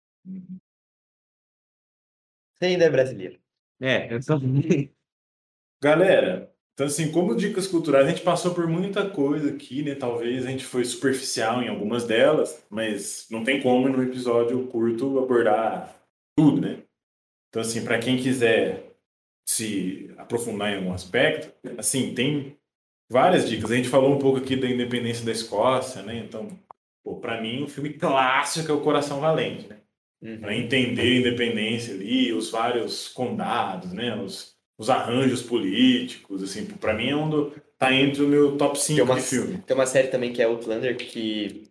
[2.57, 3.39] Você ainda é brasileiro.
[3.79, 4.39] É, eu sou.
[5.81, 9.93] Galera, então assim, como dicas culturais, a gente passou por muita coisa aqui, né?
[9.93, 15.19] Talvez a gente foi superficial em algumas delas, mas não tem como no episódio curto
[15.19, 15.95] abordar
[16.35, 16.83] tudo, né?
[17.49, 18.95] Então assim, para quem quiser
[19.47, 22.57] se aprofundar em algum aspecto, assim, tem
[23.09, 23.71] várias dicas.
[23.71, 26.17] A gente falou um pouco aqui da independência da Escócia, né?
[26.17, 26.59] Então,
[27.21, 29.79] para mim, um filme clássico é O Coração Valente, né?
[30.19, 36.93] Para entender a independência ali, os vários condados, né, os, os arranjos políticos, assim, para
[36.93, 39.57] mim é um do, tá entre o meu top 5 Tem uma, de filme.
[39.61, 41.63] tem uma série também que é Outlander que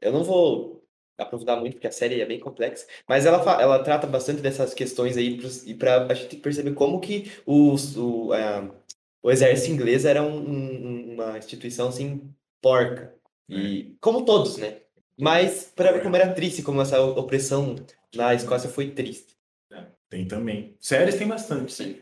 [0.00, 0.84] eu não vou
[1.18, 5.16] aprofundar muito porque a série é bem complexa, mas ela, ela trata bastante dessas questões
[5.16, 8.74] aí pros- e para a gente perceber como que os, o, a-
[9.22, 12.28] o exército inglês era um- um- uma instituição assim
[12.60, 13.14] porca
[13.48, 14.81] e como todos, né?
[15.22, 17.76] Mas para ver como era triste, como essa opressão
[18.12, 19.36] na Escócia foi triste.
[20.10, 20.74] Tem também.
[20.80, 22.00] Séries tem bastante, sim.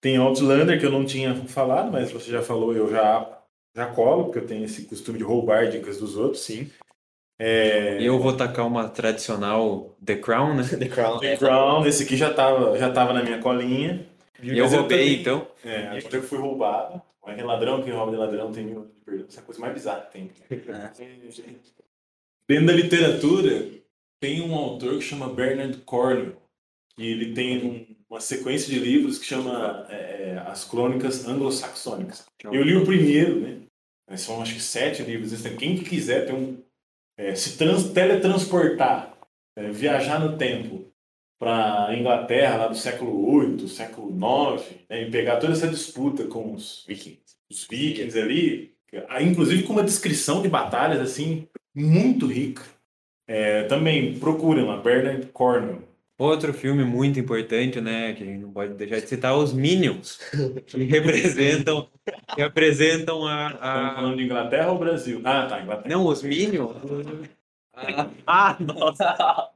[0.00, 3.42] Tem Outlander, que eu não tinha falado, mas você já falou, eu já,
[3.76, 6.42] já colo, porque eu tenho esse costume de roubar dicas dos outros.
[6.42, 6.70] Sim.
[7.38, 10.62] É, Eu vou tacar uma tradicional The Crown, né?
[10.78, 11.20] The Crown.
[11.20, 11.36] The é.
[11.36, 14.06] Crown, esse aqui já tava, já tava na minha colinha.
[14.42, 15.46] E eu roubei, também- então.
[15.62, 17.02] É, agora eu fui roubado.
[17.26, 19.26] Mas tem ladrão, quem rouba de ladrão tem mil de perdão.
[19.28, 20.30] Essa é a coisa mais bizarra que tem.
[22.48, 23.70] Dentro da literatura,
[24.20, 26.36] tem um autor que chama Bernard Cornwell.
[26.98, 32.26] E ele tem um- uma sequência de livros que chama é, As Crônicas Anglo-Saxônicas.
[32.44, 33.60] Eu li o primeiro, né?
[34.16, 35.32] São acho que sete livros.
[35.58, 36.62] Quem que quiser ter um,
[37.18, 39.16] é, se trans- teletransportar,
[39.56, 40.84] é, viajar no tempo
[41.40, 46.26] para a Inglaterra lá do século VIII, século IX, né, e pegar toda essa disputa
[46.26, 47.20] com os vikings,
[47.50, 48.74] os vikings ali,
[49.20, 52.62] inclusive com uma descrição de batalhas assim muito rica.
[53.26, 55.82] É, também procurem lá, Bernard Cornwell.
[56.16, 58.12] Outro filme muito importante, né?
[58.12, 60.20] Que a gente não pode deixar de citar, os Minions,
[60.66, 61.88] que representam,
[62.34, 63.94] que representam a, Estamos a...
[63.96, 65.20] falando de Inglaterra ou Brasil?
[65.24, 65.88] Ah, tá, Inglaterra.
[65.88, 66.76] Não, os Minions.
[68.24, 69.50] Ah, nossa.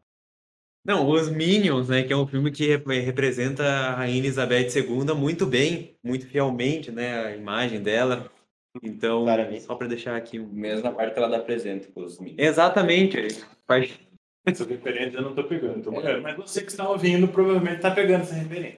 [0.85, 2.03] Não, os Minions, né?
[2.03, 6.91] Que é um filme que rep- representa a Rainha Elizabeth II muito bem, muito fielmente,
[6.91, 7.27] né?
[7.27, 8.29] A imagem dela.
[8.83, 9.63] Então, Claramente.
[9.63, 10.39] só para deixar aqui.
[10.39, 12.43] Mesmo na parte que ela dá presente pros meninos.
[12.45, 13.29] Exatamente.
[13.67, 13.99] Faz-
[14.47, 15.83] Essa referência eu não tô pegando.
[15.83, 16.23] Tô morrendo.
[16.23, 18.77] Mas você que está ouvindo provavelmente tá pegando essa referência.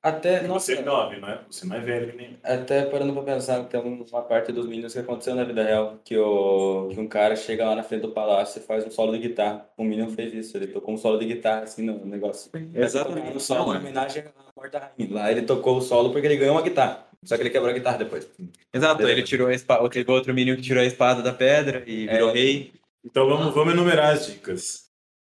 [0.00, 1.40] Até, Você é jovem, não é?
[1.50, 2.36] Você é mais velho que nem eu.
[2.44, 6.16] até parando pra pensar, tem uma parte dos Minions que aconteceu na vida real, que,
[6.16, 9.18] o, que um cara chega lá na frente do palácio e faz um solo de
[9.18, 9.68] guitarra.
[9.76, 12.48] O Minion fez isso, ele tocou um solo de guitarra assim no negócio.
[12.72, 13.36] Exatamente.
[13.36, 13.80] Um solo Não, em é.
[13.80, 15.12] homenagem à morta rainha.
[15.14, 17.07] Lá ele tocou o solo porque ele ganhou uma guitarra.
[17.24, 18.28] Só que ele quebrou a guitarra depois.
[18.72, 22.06] Exato, ele tirou a espada, teve outro menino que tirou a espada da pedra e
[22.06, 22.32] virou É.
[22.32, 22.72] rei.
[23.04, 24.88] Então vamos, vamos enumerar as dicas.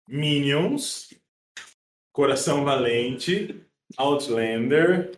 [0.09, 1.13] Minions,
[2.13, 3.61] Coração Valente,
[3.97, 5.13] Outlander,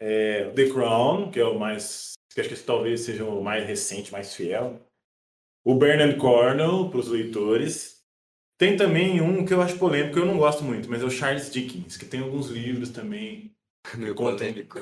[0.00, 2.12] é, The Crown, que é o mais.
[2.32, 4.80] que acho que esse talvez seja o mais recente, mais fiel.
[5.64, 8.02] o Bernard Cornwell, para os leitores.
[8.58, 11.50] Tem também um que eu acho polêmico, eu não gosto muito, mas é o Charles
[11.50, 13.53] Dickens, que tem alguns livros também.
[14.16, 14.78] Polêmico.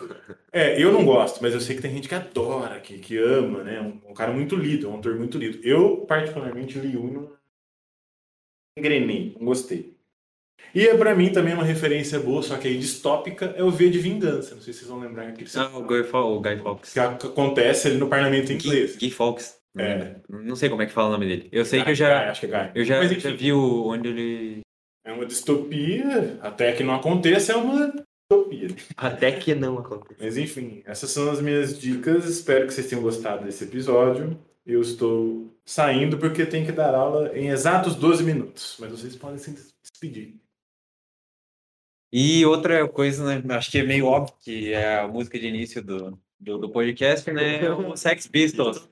[0.53, 3.63] É, eu não gosto, mas eu sei que tem gente que adora, que, que ama,
[3.65, 3.81] né?
[3.81, 5.59] Um, um cara muito lido, um autor muito lido.
[5.67, 7.33] Eu, particularmente, li um não
[8.79, 9.97] engrenei, não gostei.
[10.75, 13.91] E é pra mim também uma referência boa, só que aí distópica, é o V
[13.91, 14.55] de Vingança.
[14.55, 16.93] Não sei se vocês vão lembrar aquele Ah, o Guy, o Guy Fawkes.
[16.93, 18.93] que ac- acontece ali no parlamento inglês.
[18.97, 19.61] Guy, Guy Fawkes.
[19.77, 20.17] É.
[20.29, 21.49] Não sei como é que fala o nome dele.
[21.51, 22.71] Eu sei que eu Guy, já, acho que é Guy.
[22.77, 24.61] eu já, Mas já enfim, vi o, onde ele...
[25.05, 27.93] é uma distopia, até que não aconteça, é uma
[28.33, 28.69] distopia.
[28.97, 30.21] Até que não acontece.
[30.21, 32.25] Mas enfim, essas são as minhas dicas.
[32.25, 34.39] Espero que vocês tenham gostado desse episódio.
[34.65, 38.77] Eu estou saindo porque tenho que dar aula em exatos 12 minutos.
[38.79, 40.37] Mas vocês podem se despedir.
[42.13, 45.83] E outra coisa, né, acho que é meio óbvio que é a música de início
[45.83, 48.87] do, do, do podcast, né, é o Sex Pistols.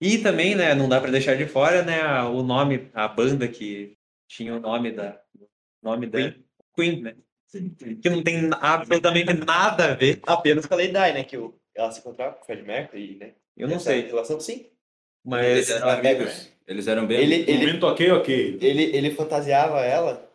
[0.00, 3.96] E também, né, não dá pra deixar de fora, né, o nome, a banda que
[4.28, 5.20] tinha o nome da
[5.82, 6.18] nome da
[6.76, 7.16] Queen, né?
[8.00, 10.20] Que não tem absolutamente nada a ver.
[10.26, 11.24] Apenas com a Lady Di, né?
[11.24, 13.32] Que o, ela se encontrava com o Fred Mercury, né?
[13.56, 14.66] Eu não Essa sei, relação, sim.
[15.24, 16.50] mas Eles eram amigos.
[16.66, 18.58] Eles eram bem Ele, ele, Momento ok, ok.
[18.60, 20.26] ele, ele fantasiava ela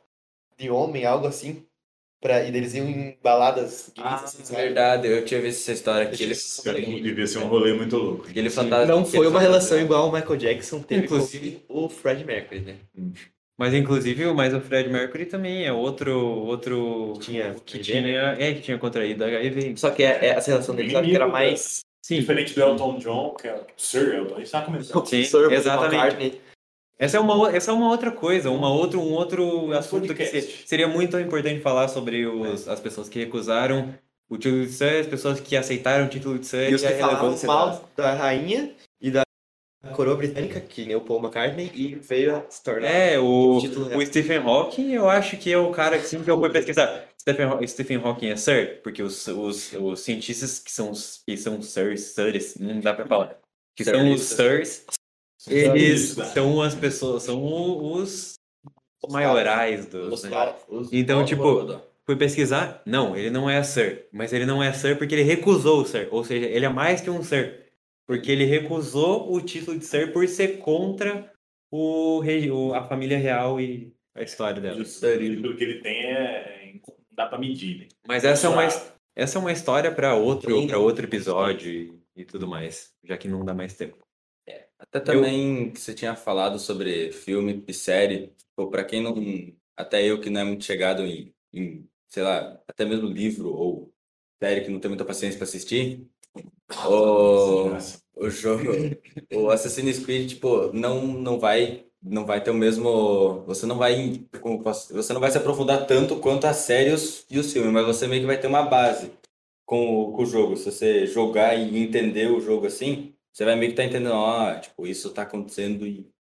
[0.58, 1.64] de homem, algo assim.
[2.20, 6.08] Pra, e eles iam em baladas gays, Ah, assim, verdade, eu tinha visto essa história
[6.08, 6.24] aqui.
[6.24, 8.26] Ele, Devia ser um rolê muito louco.
[8.50, 8.86] fantasma.
[8.88, 12.76] Não foi uma relação igual o Michael Jackson teve Inclusive- com o Fred Mercury, né?
[13.58, 18.36] Mas inclusive, mas o Fred Mercury também é outro outro Tinha que HIV, né?
[18.36, 19.76] tinha, é que tinha contraído HIV.
[19.78, 21.82] Só que é, é, essa relação sabe, que era mais...
[22.02, 22.20] Sim.
[22.20, 24.36] Diferente do Elton John, que é o Sir Elton.
[24.36, 25.06] A gente tá começando.
[25.06, 25.96] Sim, Sir Paul exatamente.
[25.96, 26.42] McCartney.
[27.00, 30.24] Essa é uma, o- essa é uma outra coisa, uma outro, um outro assunto que
[30.24, 30.42] podcast.
[30.52, 33.94] se- seria muito importante falar sobre os, as pessoas que recusaram
[34.30, 36.88] o título de Sir, as pessoas que aceitaram o título de Sir E os e
[36.88, 38.72] que falavam mal da rainha
[39.88, 42.88] coroa britânica, que nem o Paul McCartney, e veio a se tornar...
[42.88, 46.50] É, o, O o Stephen Hawking, eu acho que é o cara que eu fui
[46.50, 47.06] pesquisar.
[47.20, 51.62] Stephen, Stephen Hawking é Sir, porque os, os, os cientistas que são, os- que são
[51.62, 53.38] Sirs, Sirs, não dá pra falar,
[53.76, 54.86] que são os Sirs,
[55.48, 58.36] eles são as pessoas, são o- os
[59.10, 60.14] maiorais dos...
[60.14, 60.30] Os né?
[60.30, 64.72] caras, os- Então, tipo, fui pesquisar, não, ele não é Sir, mas ele não é
[64.72, 67.67] Sir porque ele recusou o Sir, ou seja, ele é mais que um Sir,
[68.08, 71.32] porque ele recusou o título de Sir por ser contra
[71.72, 74.80] o, rei- o- a família real e a história dela.
[74.80, 74.84] O
[75.36, 76.58] título que ele tem é.
[76.86, 77.88] Não dá pra medir, né?
[78.08, 78.64] Mas essa é uma,
[79.16, 83.28] essa é uma história para outro, para outro episódio e, e tudo mais, já que
[83.28, 83.98] não dá mais tempo.
[84.80, 89.16] Até também que você tinha falado sobre filme e série, ou para quem não,
[89.76, 93.92] até eu que não é muito chegado em, em, sei lá, até mesmo livro ou
[94.42, 96.08] série que não tem muita paciência para assistir,
[96.88, 97.78] o,
[98.16, 98.64] o jogo,
[99.34, 104.26] o Assassin's Creed, tipo, não não vai não vai ter o mesmo, você não vai
[104.64, 108.08] posso- você não vai se aprofundar tanto quanto as séries e os filmes, mas você
[108.08, 109.12] meio que vai ter uma base
[109.66, 110.56] com o, com o jogo.
[110.58, 114.56] Se você jogar e entender o jogo assim, você vai meio que estar entendendo, ó,
[114.60, 115.86] tipo, isso tá acontecendo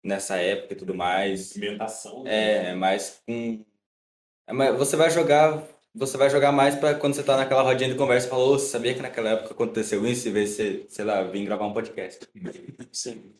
[0.05, 1.55] nessa época e tudo mais.
[1.57, 2.24] Movimentação.
[2.26, 3.64] É, mas com.
[4.47, 5.62] é, mas Você vai jogar.
[5.95, 8.59] Você vai jogar mais pra quando você tá naquela rodinha de conversa e fala, ô,
[8.59, 10.26] você sabia que naquela época aconteceu isso?
[10.26, 12.26] E ver se, sei lá, vir gravar um podcast.
[12.90, 13.34] Sim.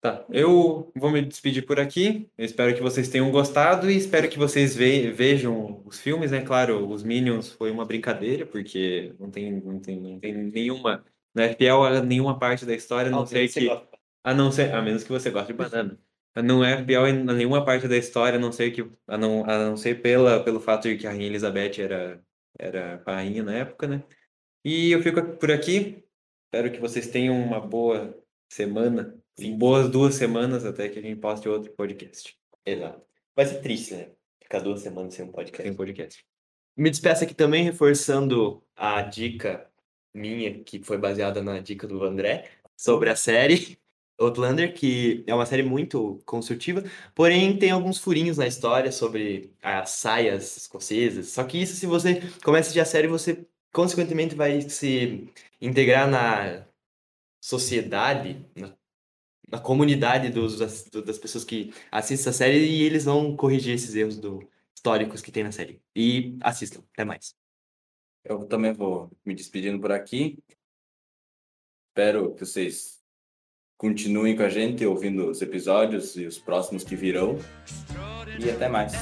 [0.00, 2.30] Tá, eu vou me despedir por aqui.
[2.38, 6.40] Eu espero que vocês tenham gostado e espero que vocês ve- vejam os filmes, né?
[6.40, 11.04] Claro, os Minions foi uma brincadeira, porque não tem, não tem, não tem nenhuma.
[11.34, 13.66] Não é fiel a nenhuma parte da história, a não ser Você que.
[13.66, 13.88] gosta.
[14.22, 15.98] A não ser, a menos que você goste de banana.
[16.42, 19.58] Não é fiel em nenhuma parte da história, a não ser que a não, a
[19.58, 22.24] não ser pela, pelo fato de que a Rainha Elizabeth era,
[22.58, 24.02] era rainha na época, né?
[24.64, 26.04] E eu fico por aqui.
[26.46, 28.16] Espero que vocês tenham uma boa
[28.48, 29.18] semana,
[29.56, 32.36] boas duas semanas até que a gente poste outro podcast.
[32.64, 33.02] Exato.
[33.36, 34.10] Vai ser triste, né?
[34.42, 35.62] Ficar duas semanas sem um podcast.
[35.62, 36.24] Tem podcast.
[36.76, 39.70] Me despeço aqui também reforçando a dica
[40.14, 43.78] minha, que foi baseada na dica do André, sobre a série
[44.18, 46.82] Outlander, que é uma série muito construtiva,
[47.14, 51.28] porém tem alguns furinhos na história sobre as saias escocesas.
[51.28, 55.28] Só que isso, se você começa a assistir a série, você consequentemente vai se
[55.60, 56.66] integrar na
[57.40, 58.74] sociedade, na,
[59.48, 63.94] na comunidade dos, das, das pessoas que assistem essa série e eles vão corrigir esses
[63.94, 64.48] erros do,
[64.78, 65.82] históricos que tem na série.
[65.94, 66.82] E assistam.
[66.92, 67.36] Até mais.
[68.24, 70.38] Eu também vou me despedindo por aqui.
[71.90, 72.97] Espero que vocês
[73.78, 77.38] continuem com a gente, ouvindo os episódios e os próximos que virão.
[78.38, 78.92] E até mais.